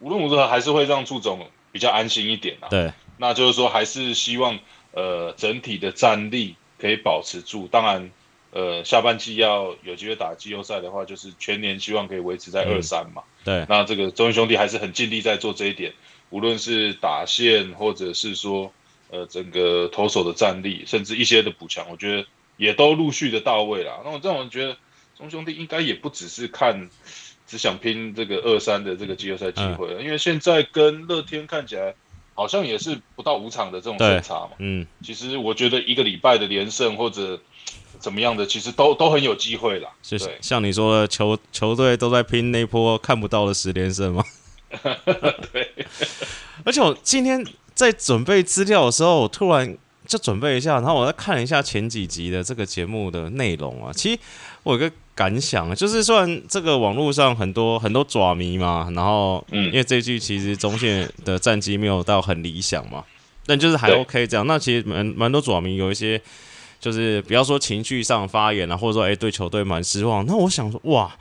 [0.00, 4.58] 无论如何还是会让祝总比较安心一点啊，对，那就是说还是希望
[4.92, 8.10] 呃整体的战力可以保持住，当然。
[8.56, 13.22] 呃，下半季要有机会打季后赛的话，就是全年希望可以维持在二三嘛。
[13.44, 15.92] 对，那这个中英兄弟还是很尽力在做这一点，
[16.30, 18.72] 无论是打线或者是说
[19.10, 22.26] 呃整个投手的战力，甚至一些的补强，我觉得
[22.56, 24.00] 也都陆续的到位了。
[24.02, 24.74] 那我这种觉得
[25.18, 26.88] 中兄弟应该也不只是看
[27.46, 31.94] 只想拼这个二三的这个季后赛机会了，因为现在跟乐天看起来
[32.32, 34.52] 好像也是不到五场的这种胜差嘛。
[34.60, 37.38] 嗯，其实我觉得一个礼拜的连胜或者。
[38.06, 39.90] 怎么样的，其实都都很有机会啦。
[40.00, 44.22] 是像你说的，球球队都在拼那波看不到的十连胜吗？
[45.50, 45.72] 对。
[46.64, 47.44] 而且我今天
[47.74, 49.76] 在准备资料的时候，我突然
[50.06, 53.92] 就准备一下，然后我再看了一下前几集的这个节目的内容啊。
[53.92, 54.20] 其实
[54.62, 63.02] 我有个感想，就是虽然这个网络上很多很多爪迷嘛，然后嗯，因为这句其实中线的战绩没有到很理想嘛，
[63.46, 64.46] 但就是还 OK 这样。
[64.46, 66.22] 那其实蛮蛮多爪迷有一些。
[66.86, 70.24] 就是不要说情绪上发言了，或者说哎对球队蛮失望。
[70.24, 71.12] 那我想说哇，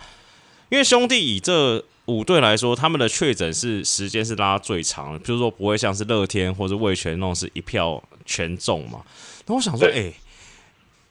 [0.69, 9.01] 因为兄弟以这五队来说，他们的确诊是时间是拉最长的，比如说不会像是乐天或者味全那种是一票全中嘛。
[9.47, 10.13] 那我想说哎，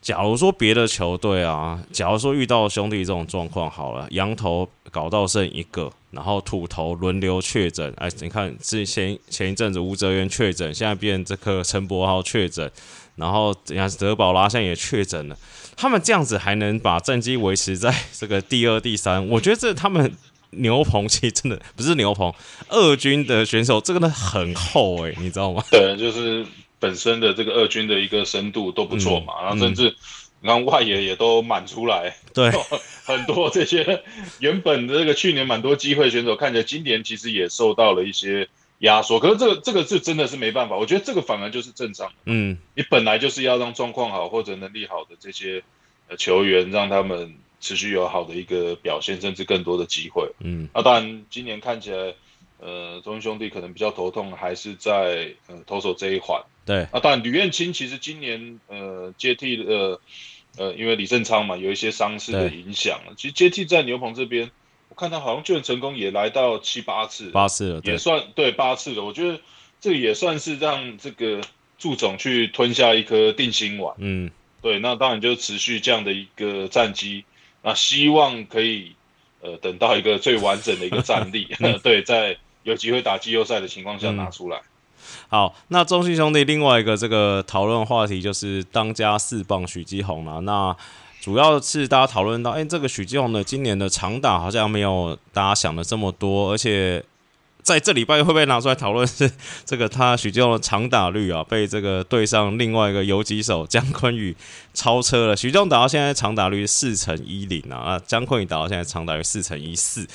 [0.00, 12.70] 假如说别的球队啊，假如说遇到兄弟这种状况好了，羊头搞到剩一个，然后土头轮流确诊，哎，你看之前前一阵子吴泽源确诊，现在变这个陈柏豪确诊。
[13.16, 13.54] 然后？
[13.98, 15.36] 德保拉现在也确诊了。
[15.76, 20.12] 他们这样子还能把战绩维持在这个第二、第三，我觉得这他们
[20.50, 22.32] 牛棚其实真的不是牛棚，
[22.68, 25.62] 二军的选手这个呢很厚哎，你知道吗？
[25.70, 26.44] 对，就是
[26.78, 29.94] 本身的这个二军的一个深度都不错嘛，然后甚至
[30.40, 32.50] 然后外野也都满出来，对，
[33.04, 34.02] 很多这些
[34.38, 38.48] 原本的这个去年蛮多机会选手，看起来今年其实也受到了一些。
[38.84, 42.12] 压缩，可是这个这个是真的是没办法，我觉得这个反而就是正常。
[42.26, 45.62] 嗯，你本来就是要让状况好或者能力好的这些
[46.08, 50.30] 呃球员，让他们持续有好的一个表现，甚至更多的机会。
[50.40, 52.14] 嗯，那当然今年看起来，
[52.58, 56.42] 呃，中兄弟可能比较头痛，还是在呃投手这一环。
[56.66, 60.00] 对，那当然吕彦青其实今年呃接替呃
[60.58, 64.50] 呃，因为李正昌嘛有一些伤势的影响，其实接替在牛棚这边。
[64.96, 69.02] 看他好像救援成功也来到七八次，八次了，也算对八次了。
[69.02, 69.40] 我觉得
[69.80, 71.40] 这也算是让这个
[71.78, 73.94] 祝总去吞下一颗定心丸。
[73.98, 74.30] 嗯，
[74.62, 77.24] 对，那当然就持续这样的一个战绩，
[77.62, 78.94] 那希望可以
[79.40, 81.48] 呃等到一个最完整的一个战力，
[81.82, 84.60] 对，在有机会打季后赛的情况下拿出来。
[85.28, 90.40] 好，那中信兄弟另外一个这个讨论话题就是当家四棒许基宏了。
[90.42, 90.74] 那
[91.24, 97.02] 主要是大家讨论到，哎，这个许继宏呢，今年的长打好像没有大家想的这么多，而且
[97.62, 99.32] 在这礼拜会不会拿出来讨论是
[99.64, 104.36] 这个他许继宏的长打率啊，被这个对上另外一个游击手姜昆宇
[104.74, 105.34] 超车了。
[105.34, 110.06] 许继宏打到现在长打率四乘一零啊，啊，姜昆宇打到现在长打率四乘一四。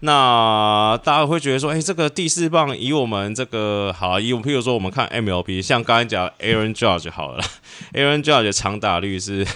[0.00, 7.44] 那大家会觉得说，哎，这个第四棒以我们这个好，以我譬如说我们看 MLB，像刚才讲 Aaron Judge 好了，
[7.94, 9.46] Aaron Judge 的长打率是。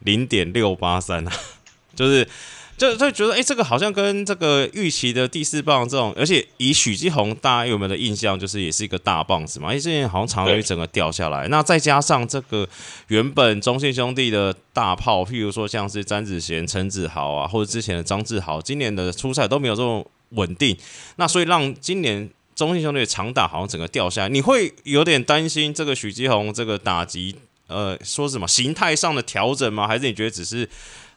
[0.00, 1.32] 零点六八三啊，
[1.94, 2.28] 就是。
[2.78, 11.48] 就就觉得，哎，这个好像跟这个预期的第四棒这种，而且以许继宏大家有没有的印象，就是也是一个大棒子嘛，哎，这前好像长了一整个掉下来。
[11.48, 12.68] 那再加上这个
[13.08, 20.76] 原本中信兄弟的大炮，譬如说像是詹子贤、陈子豪啊，或者之前的张志豪，今年的出赛都没有这么稳定，
[21.16, 27.36] 那所以让今年中信兄弟的长打好像整个掉下来，你会有点担心这个许继宏这个打击，
[27.66, 29.86] 呃，说什么形态上的调整吗？
[29.88, 30.68] 还是你觉得只是？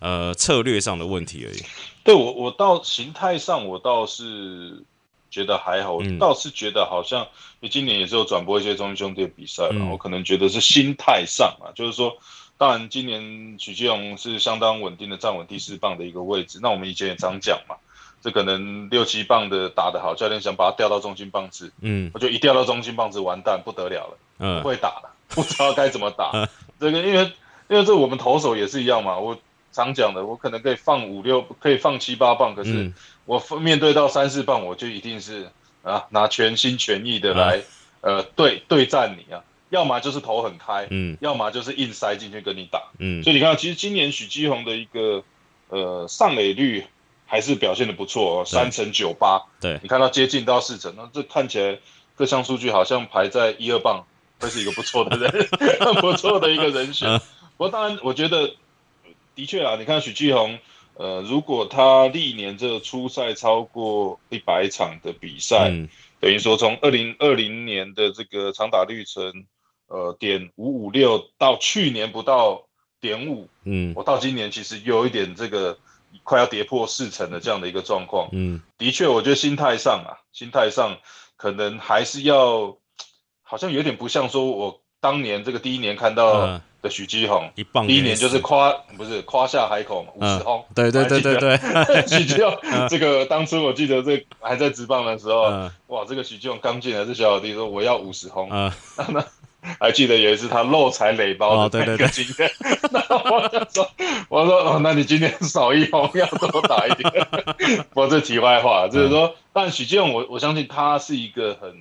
[0.01, 1.61] 呃，策略上的问题而已。
[2.05, 4.81] 对我，我到形态上，我倒是
[5.29, 5.95] 觉得还好。
[5.95, 7.27] 我倒是觉得好像，
[7.59, 9.85] 你今年也是有转播一些中英兄弟的比赛了。
[9.91, 12.15] 我可能觉得是心态上啊，就是说，
[12.57, 16.59] 当然今年许继荣是相当稳定的站稳第四棒的一个位置。
[16.61, 17.75] 那我们以前也常讲嘛，
[18.21, 26.49] 这可能六七棒的打得好，教练想把他调到中心棒子，嗯，我就一调到中心棒子，完蛋不得了了，嗯，不会打了，不知道该怎么打。
[26.79, 27.31] 这个因为
[27.69, 29.37] 因为这我们投手也是一样嘛，我。
[29.71, 32.91] 常讲的，我可能可以放五六，可以放七八磅，可是
[33.25, 35.47] 我面对到三四磅，我就一定是
[35.83, 37.61] 啊，拿全心全意的来
[38.01, 45.23] 呃对对战你啊，要么就是头很开，嗯，要么就是硬塞进去跟你打，嗯，所以你看，其实今年许基宏的一个
[45.69, 46.83] 呃上垒率
[47.27, 51.77] 还是表现的不错，哦三成九八，对，你看到接近到四成，那这看起来
[52.15, 54.03] 各项数据好像排在一二棒，
[54.39, 55.47] 会是一个不错的人，
[56.01, 57.19] 不错的一个人选。
[57.57, 58.55] 不过当然，我觉得。
[59.35, 60.59] 的确啊，你看许继宏，
[60.95, 65.71] 呃，如果他历年这初赛超过一百场的比赛，
[66.19, 69.45] 等于说从二零二零年的这个长打率成
[69.87, 72.67] 呃点五五六，到去年不到
[72.99, 75.77] 点五，嗯，我到今年其实有一点这个
[76.23, 80.97] 快要跌破四成的这样的一个状况，嗯，的确，我觉得心态上啊，心态上
[81.37, 82.75] 可能还是要，
[83.49, 86.61] 好像有点不像说我当年这个第一年看到。
[86.81, 87.51] 的许基宏，
[87.85, 91.57] 第一年就是夸不是夸下海口嘛，五十轰，对对对对对，
[92.07, 95.41] 许基宏 这个当初我记得这还在职棒的时候，
[95.87, 98.73] 哇，这个许基宏刚进来是小老弟说我要五十轰，那
[99.09, 99.25] 那
[99.77, 102.49] 还记得有一次他漏财垒包的那个经验，
[102.91, 103.91] 那我就说
[104.29, 107.27] 我说哦，那你今天少一轰要多打一点，
[107.91, 111.75] 不过这题外话就是说，但许基宏我我相信他是一个很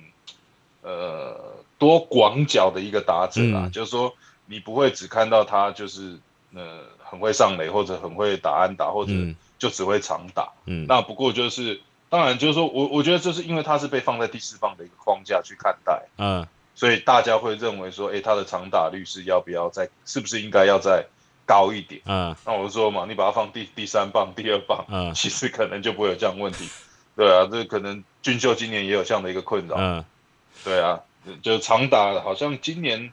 [0.81, 1.48] 呃
[1.79, 4.13] 多广角的一个打者啊，就是说。
[4.51, 6.17] 你不会只看到他就是
[6.55, 9.11] 呃很会上垒或者很会打安打或者
[9.59, 21.05] 就只会长打，嗯，那不过就是当然就是说我我觉得这是因为他是被放在第四棒的一个框架去看待，嗯，所以大家会认为说，哎，他的长打率是要不要再是不是应该要再
[21.45, 26.67] 高一点，嗯，那我就说嘛，你把它放第第三棒、第二棒，嗯，其实可能就不会有这样问题，
[27.15, 30.03] 对啊，这可能俊秀今年也有这样的一个困扰，嗯，
[30.63, 30.99] 对啊，
[31.41, 33.11] 就长打好像今年。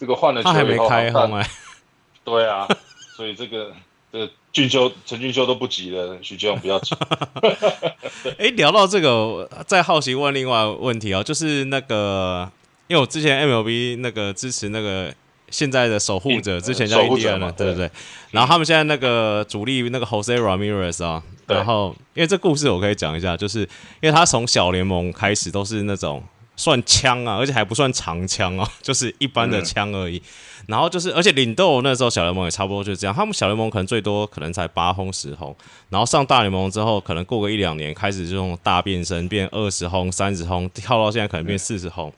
[0.00, 0.88] 这个换了球以后，
[2.22, 2.68] 对啊，
[3.16, 3.72] 所以这个
[4.12, 6.94] 这俊修陈俊修都不急了，许继勇不要急。
[8.38, 12.48] 哎，聊到这个，再好奇问另外问题哦，就是那个，
[12.86, 15.12] 因为我之前 MLB 那个支持那个
[15.50, 17.90] 现在的守护者，之前叫印第安人，对不对？
[18.30, 23.62] 然后他们现在那个主力那个 Jose Ramirez 啊，然后因为这故事我可以讲一下，就是
[24.00, 26.22] 因为他从小联盟开始都是那种。
[26.58, 30.20] 算枪啊，而且还不算长枪哦， 就是一般的枪而已。
[30.66, 33.14] 然后就是，而且领豆那时候小联盟也差不多就是这样。
[33.14, 35.56] 他们小联盟可能最多可能才八轰十轰，
[35.88, 42.12] 然后上大联盟之后，可能过个一两年开始这种大变身，变二十轰、三十轰，跳到现在可能变四十轰。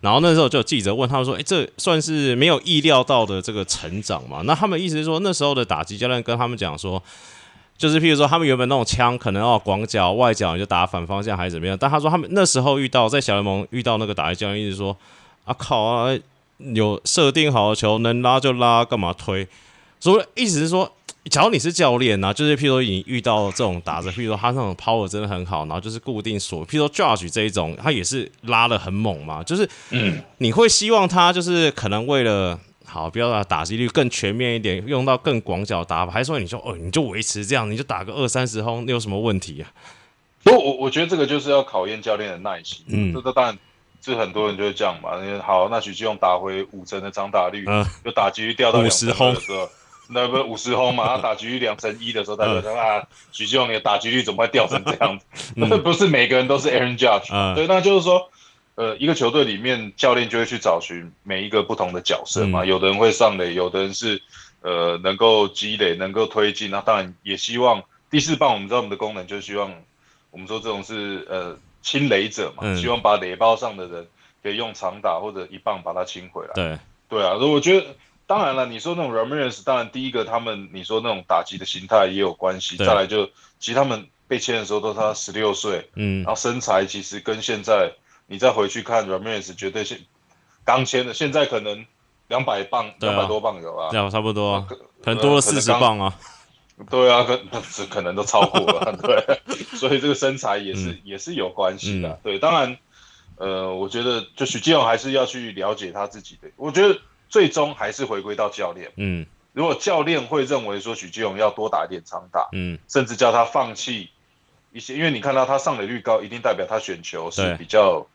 [0.00, 7.02] 然后那时候就有记者问他们说：“哎，这算是没有意料到的这个成长嘛？”那他们意思是说，那时候的打击教练跟他们讲说。
[7.76, 11.76] 就是譬如说，他们原本那种枪可能要广角、外角，你就打反方向还是怎么样？
[11.78, 14.96] 但他说他们那时候遇到在小联盟遇到那个打击教练，一直说
[15.44, 16.16] 啊靠啊，
[16.58, 19.46] 有设定好的球能拉就拉，干嘛推？
[19.98, 20.90] 所以意思是说，
[21.28, 29.68] 假如你是教练啊，就是譬如说你遇到这种打着，譬如说他那种 power 真的很好，然后就是固定锁，譬如说 Judge 这一种，他也是拉的很猛嘛，就是
[30.38, 32.58] 你会希望他就是可能为了。
[32.94, 39.66] 好，不要打打击率更全面一点，用到更广角打法，还是说你说哦，你就维持这样，你就打个二三十轰，你有什么问题啊？
[40.44, 42.84] 不，我我觉得这个就是要考验教练的耐心。
[42.86, 43.58] 嗯，这这当然，
[44.00, 45.10] 这很多人就是这样嘛。
[45.42, 49.68] 好，那许继勇打回五成的张打率，嗯，就打击率掉到五十轰的时候，
[50.10, 51.04] 那不五十轰嘛？
[51.16, 55.52] 他打击率两成一的时候，大家说啊，许继勇你的打击率怎么会掉成这样子？
[55.56, 58.30] 那 不是每个人都是 Aaron Judge，对，那就是说。
[58.76, 62.64] 呃，一个球队里面，教练就会去找寻每一个不同的角色嘛。
[62.64, 64.20] 有的人会上垒，有的人是
[64.62, 66.70] 呃能够积累、能够推进。
[66.70, 69.72] 那当然也希望第四棒，我们知道我们的功能，就希望
[70.30, 74.06] 我们说这种是呃清垒者嘛，希望把垒包上的人
[74.42, 76.52] 可以用长打或者一棒把它清回来。
[76.54, 77.86] 对对啊，我觉得
[78.26, 83.26] 当然了，你说那种 Ramirez，当然第一个他们你说那种打击的形态也有关系，再来就
[83.60, 87.92] 其实他们被签的时候都他十六岁，嗯，然后身材其实跟现在
[88.26, 90.00] 你再回去看 Ramirez，绝对是
[90.64, 91.84] 刚签的，现在可能
[92.28, 94.66] 两百磅，两百多磅有啊，差不多，
[95.02, 96.14] 可能多了四十磅啊，
[96.90, 97.40] 对啊，可
[97.90, 99.40] 可能都超过了， 对，
[99.78, 102.78] 所以这个身材也是也是有关系的，对，当然，
[103.36, 106.98] 呃，我觉得就许继勇还是要去了解他自己的，我觉得。
[107.26, 108.92] 最终还是回归到教练。
[108.94, 114.10] 嗯，如果教练会认为说许基勇要多打一点长打，嗯，甚至叫他放弃
[114.70, 118.06] 一些，因为你看到他上垒率高，一定代表他选球是比较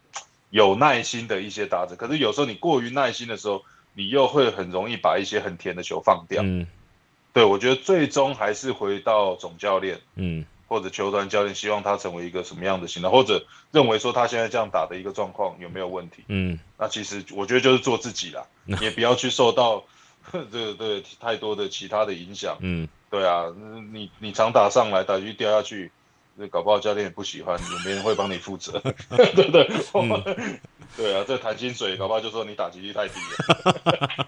[0.50, 1.96] 有耐心的一些打者。
[1.96, 6.42] 可是有时候你过于耐心的时候，你又会很容易把一些很甜的球放掉。
[6.44, 6.68] 嗯，
[7.34, 10.00] 对我觉得最终还是回到总教练。
[10.16, 10.46] 嗯。
[10.70, 16.24] 或者球团教练希望他成为一个什么样的形的，或者认为说他现在这样打的一个状况有没有问题？
[16.28, 18.46] 嗯，那其实我觉得就是做自己啦，
[18.80, 19.84] 也不要去受到
[20.32, 22.56] 这个 对太多的其他的影响。
[22.60, 23.46] 嗯，对啊，
[23.92, 25.92] 你你常打上来，打去掉下去，
[26.40, 28.80] 那搞不好教练也不喜欢，也没人会帮你负责，
[29.12, 29.70] 对不对？
[30.96, 34.28] 对啊，这谈薪水，搞不好就说你打击率太低了。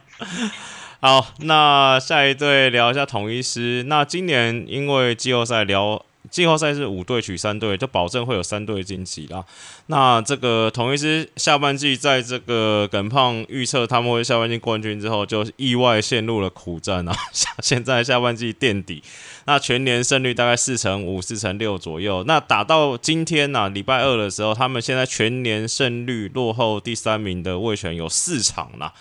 [0.99, 3.84] 好，那下一队聊一下统一师。
[3.88, 6.05] 那今年因为季后赛聊。
[6.30, 9.43] 季后赛是五队取三队，就保证会有三队晋级啦。
[9.88, 17.14] 那这个统一师下半季在这个耿胖预测他们会下半季冠军之后，就意外陷入了苦战啊！
[17.62, 19.03] 现在下半季垫底，
[19.46, 22.24] 那全年胜率大概四成五、四成六左右。
[22.28, 28.94] 那打到今天呢，礼拜二的时候，他们现在全年胜率落后第三名的卫权有四场了。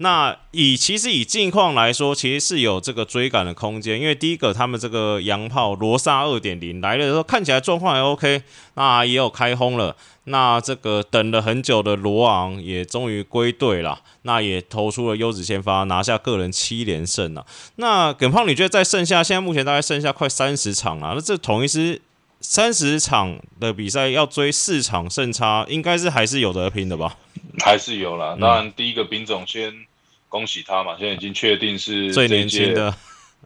[0.00, 8.42] 那以其实以近况来说，其实是有这个追赶的空间，因为第一个他们这个洋炮罗萨二点零来了的时候，看起来状况还 OK，
[8.74, 9.96] 那也有开轰了。
[10.24, 17.44] 那这个等了很久的罗昂也终于归队了，那也投出了优质先发，拿下个人七连胜了。
[17.76, 22.00] 那耿胖，你觉得在剩下现在目前大概剩下快三十场了，那这统一是
[22.40, 27.16] 三十场的比赛要追四场胜差，应该是还是有得拼的吧？
[27.64, 28.36] 还是有了。
[28.36, 29.87] 当然，第一个兵种先。
[30.28, 30.96] 恭喜他嘛！
[30.98, 32.94] 现在已经确定是最年轻的，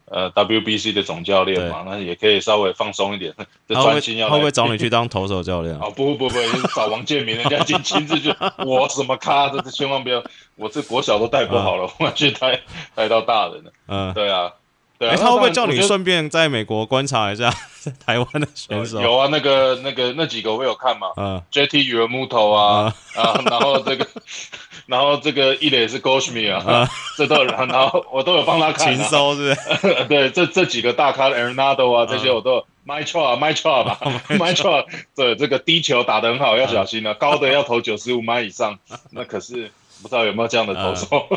[0.05, 3.33] 呃，WBC 的总教练嘛，那也可以稍微放松一点，
[3.67, 4.29] 专心要。
[4.29, 5.89] 会不会找你去当投手教练啊？
[5.95, 8.33] 不不不不，找王建民，人家已经亲自去
[8.65, 10.23] 我什么咖，这千万不要，
[10.55, 12.59] 我这国小都带不好了， 我去带
[12.95, 13.71] 带到大人了。
[13.87, 14.51] 嗯，对啊。
[14.99, 17.53] 哎，他会不会叫你顺便在美国观察一下
[18.05, 19.01] 台湾的选手？
[19.01, 21.07] 有啊，那个、那个、那几个我有看嘛。
[21.17, 24.07] 嗯，JT 羽木头啊啊，然后这个，
[24.87, 26.87] 然后这个一磊是 Goshmi 啊，
[27.17, 28.95] 这都然后我都有帮他看。
[28.95, 30.05] 勤收是不是？
[30.07, 34.85] 对，这这几个大咖 a r n a d o 啊，这些我都 My Chua，My Chua 吧，My Chua，
[35.15, 38.79] 对，这个低球打得很好，要小心了，高的要投九十五迈以上，
[39.11, 39.71] 那可是
[40.01, 41.27] 不知道有没有这样的投手。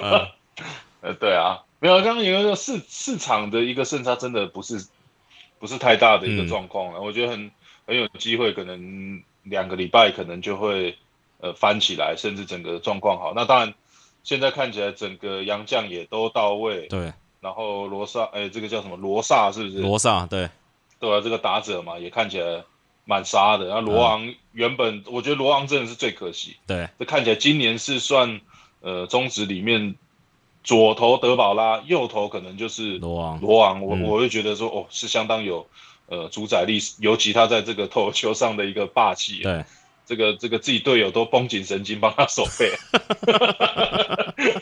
[1.02, 1.58] 呃，对啊。
[1.78, 4.86] 没有，刚刚有一个市市场的一个胜差，真的不是
[5.58, 7.00] 不是太大的一个状况了。
[7.02, 7.50] 我觉得很
[7.86, 10.96] 很有机会，可能两个礼拜可能就会
[11.38, 13.34] 呃翻起来，甚至整个状况好。
[13.36, 13.74] 那当然，
[14.24, 16.86] 现在看起来整个洋将也都到位。
[16.88, 17.12] 对。
[17.42, 19.78] 然后罗萨，哎，这个叫什么罗萨是不是？
[19.78, 20.48] 罗萨，对。
[20.98, 22.64] 对啊，这个打者嘛，也看起来
[23.04, 23.66] 蛮杀的。
[23.66, 26.56] 然后罗昂原本，我觉得罗昂真的是最可惜。
[26.66, 26.88] 对。
[26.98, 28.40] 这看起来今年是算
[28.80, 29.94] 呃中职里面。
[30.66, 33.40] 左投德保拉，右投可能就是罗王。
[33.40, 35.64] 罗王，我我会觉得说，哦，是相当有
[36.06, 39.44] 呃主宰力，尤其他在这个投球上的一个霸气。
[39.44, 39.64] 对，
[40.04, 42.72] 这个这个自己队友都绷紧神经帮他守备。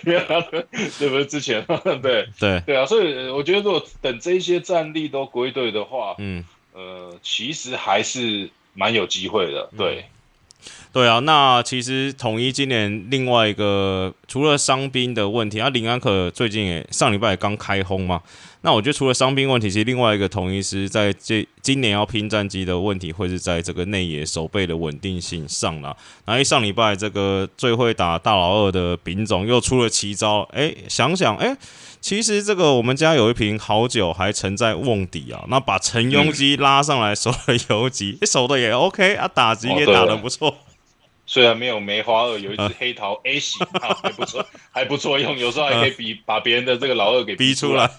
[0.04, 1.24] 对不对？
[1.24, 1.64] 之前
[2.02, 6.44] 对对对啊，所以我觉得如果等这些战力都归队的话，嗯
[6.74, 9.70] 呃，其实还是蛮有机会的。
[9.78, 10.04] 对。
[10.94, 18.22] 对啊，那其实统一今年另外一个除了伤兵的问题，啊，林安可最近也上礼拜也刚开轰嘛。
[18.60, 25.96] 那我觉得除了伤兵问题，其实另外一个统一师在这今年要拼战绩的问题，会是在这个内野守备的稳定性上了。
[26.24, 31.56] 然后上礼拜这个最会打大老二的丙总又出了奇招，哎，想想哎，
[32.00, 37.36] 其实这个我们家有一瓶好酒还沉在瓮底啊，那把陈庸基拉上来守了
[37.68, 40.54] 游击，守的也 OK 啊，打击也打得不错。
[41.34, 47.90] 虽然没有梅花二，有一只黑桃 A 型啊，还不错，还不错用，有时候还可以比把别人的这个老二给逼出来。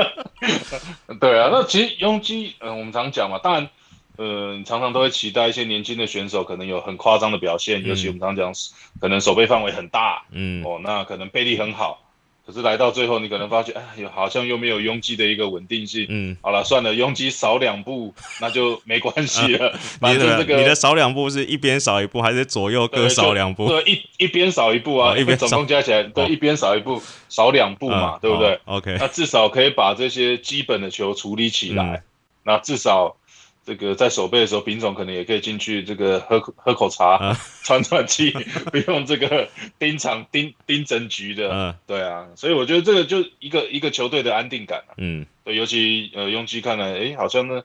[1.18, 3.70] 对啊，那其实拥挤，嗯，我们常讲嘛，当然，
[4.18, 8.52] 呃，常常都会期待一些年轻的选手可能有很夸张的表现，尤其我们常讲，
[9.00, 12.09] 可能手背范围很大，嗯，哦，那可能背力很好。
[12.50, 16.04] 可是来到最后，你可能发现，哎，有好像又没有拥挤的一个稳定性。
[16.08, 19.72] 嗯，好了，算了，拥挤少两步 那就没关系了。
[20.00, 23.68] 你的这个你的少两步是一边少一步，还是左右各少两步？
[23.68, 32.02] 对，一一边少一步啊，一边总共加起来对，一边少一步，少两步嘛，对不对？OK，那至少可以把这些基本的球处理起来。
[32.42, 33.16] 那至少。
[33.64, 38.30] 这个在守备的时候，品种可能也可以进去，这个喝喝口茶， 喘喘气，
[38.72, 39.48] 不用这个
[39.78, 41.76] 盯场盯盯整局的。
[41.86, 47.62] 对啊，所以我觉得这个就一个一个球队的安定感嗯，对，尤其呃，拥基看来，哎，好像呢，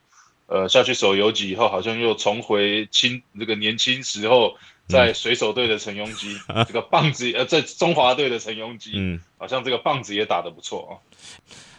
[0.47, 6.37] 呃，下去守游击以后，好像又重回青这个年轻时候在水手队的陈庸基，
[6.67, 10.91] 这个棒子呃，在中华队的陈庸基，嗯，好像这个棒子也打得不错哦。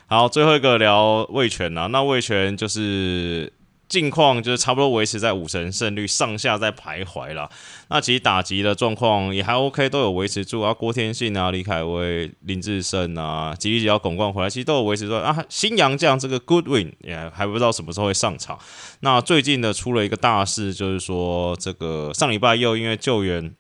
[0.08, 3.52] 好，最后一个聊魏权啊，那魏权就是。
[3.88, 7.48] 近况就是差不多维持在五成胜率上下在徘徊啦。
[7.88, 10.74] 那其实打击的状况也还 OK，都有维持住啊。
[10.74, 15.44] 郭天信啊、李凯威、林志胜啊，吉利吉要拱冠回来，其实都有维持住啊。
[15.48, 18.58] 新洋将这个 Goodwin 也还不知道什么时候会上场。
[19.00, 23.54] 那最近的出了一个大事，就是说这个上礼拜又因为救援。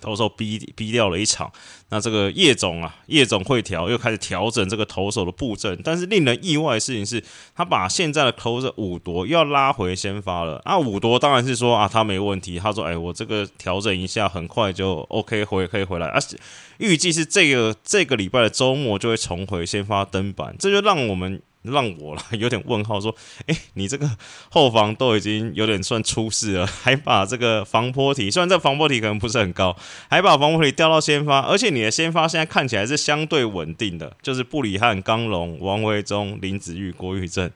[0.00, 1.50] 投手逼逼掉了一场，
[1.90, 7.22] 那这个叶总啊，叶总会调又开始调整这个投手的布阵，但是令人意外的事情是，
[7.54, 10.60] 他把现在的投手五夺又要拉回先发了。
[10.64, 16.36] 那五夺当然是说啊，他没问题，他说哎，我这个调整一下，很快就 OK 回可以回来，而且
[16.78, 21.40] 预计是这个这个礼拜的周末就会重回先发登板，这就让我们。
[21.72, 23.14] 让我了 有点问号，说，
[23.46, 24.08] 哎，你这个
[24.50, 29.76] 后防都已经有点算出事了， 还把这个防坡体，虽然这防坡体可能不是很高，
[30.08, 37.50] 还把防坡体调到先发，而且你的先发现在看起来是相对稳定的，就是布里汉、刚龙、王维忠、林子玉、郭玉正，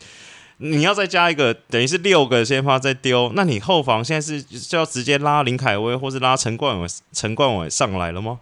[0.59, 8.41] 你要再加一个，等于是六个先发再丢，那你后防现在是就要直接拉林凯威，或是拉陈冠伟、陈冠伟上来了吗？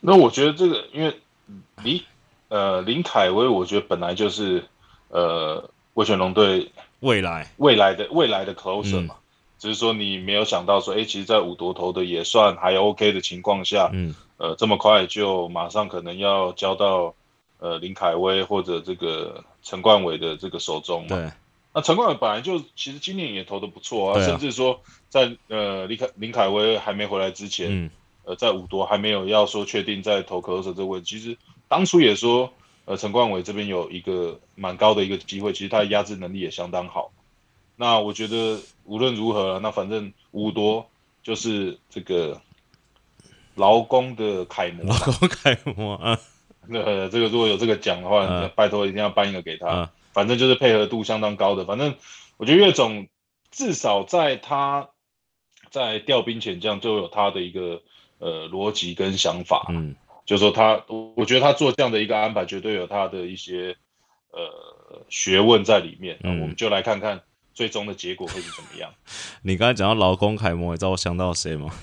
[0.00, 1.20] 那我觉得这个，因为
[1.84, 2.04] 你。
[2.50, 4.64] 呃，林凯威，我觉得本来就是，
[5.08, 9.14] 呃，魏全龙队未来未来的未来的 closer 嘛，
[9.56, 17.14] 只是说你没有想到说，哎，其实，在五夺头的也算还 OK 的情况下，嗯，呃，这么快就马上可能要交到
[17.60, 21.08] 呃林凯威或者这个陈冠伟的这个手中嘛。
[21.08, 21.30] 对。
[21.72, 27.90] 那陈冠伟本来就其实今年也投的不错啊，甚至说在呃林凯林凯威还没回来之前，嗯
[28.24, 31.36] 呃，在五夺还没有要说确定在投 closer 这个位置，其实。
[31.70, 32.52] 当初也说，
[32.84, 37.12] 呃，陈冠伟这边有一个蛮高的一个机会，其实他的压制能力也相当好。
[37.76, 40.90] 那我觉得无论如何，那反正五多
[41.22, 42.42] 就是这个
[43.54, 46.18] 劳工的楷模，劳工楷模啊。
[46.66, 49.88] 那这个如果有这个奖的话，拜托一定要颁一个给他。
[50.12, 51.64] 反正就是配合度相当高的。
[51.64, 51.94] 反正
[52.36, 53.06] 我觉得岳总
[53.52, 54.88] 至少在他
[55.70, 57.80] 在调兵遣将就有他的一个
[58.18, 59.66] 呃逻辑跟想法。
[59.70, 59.94] 嗯。
[60.30, 60.80] 就是说他，
[61.16, 63.74] 我觉得他做这样的一个安排，绝对有他的一些
[64.30, 66.16] 呃学问在里面。
[66.20, 67.20] 那我们就来看看
[67.52, 68.88] 最终的结果会是怎么样。
[69.42, 71.74] 你刚才讲到劳工楷模，你知道我想到谁吗？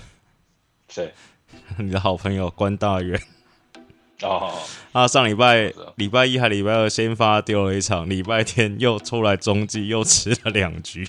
[0.88, 1.12] 谁？
[1.78, 3.22] 你的好朋友关大元。
[4.24, 4.54] 哦，
[4.94, 11.06] 他上礼拜礼拜一还礼拜二先发丢了一场，礼拜天又出来中继又吃了两局。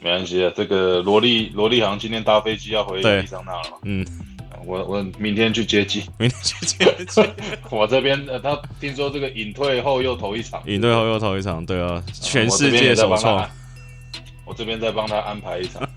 [0.00, 3.78] 没关系啊，这个罗莉罗莉航今天搭飞机要回伊桑那了嘛。
[3.84, 4.06] 嗯。
[4.66, 7.22] 我我明天去接机，明天去接机。
[7.70, 13.48] 我这边呃，他听说这个隐退后又投一场，隐退后又投一场，对啊，全世界首创。
[14.44, 15.88] 我这边再帮他安排一场。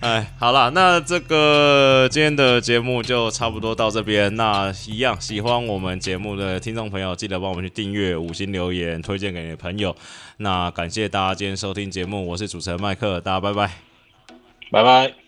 [0.00, 4.34] 哎，好了，那这个今天的节目就差不多到这边。
[4.36, 9.96] 那一样喜欢我们节目的听众朋友，记得帮我们去订阅、五星留言、推荐给你的朋友。
[10.36, 13.70] 那感谢大家今天收听节目，我是主持人麦克，大家拜拜，
[14.70, 15.25] 拜拜。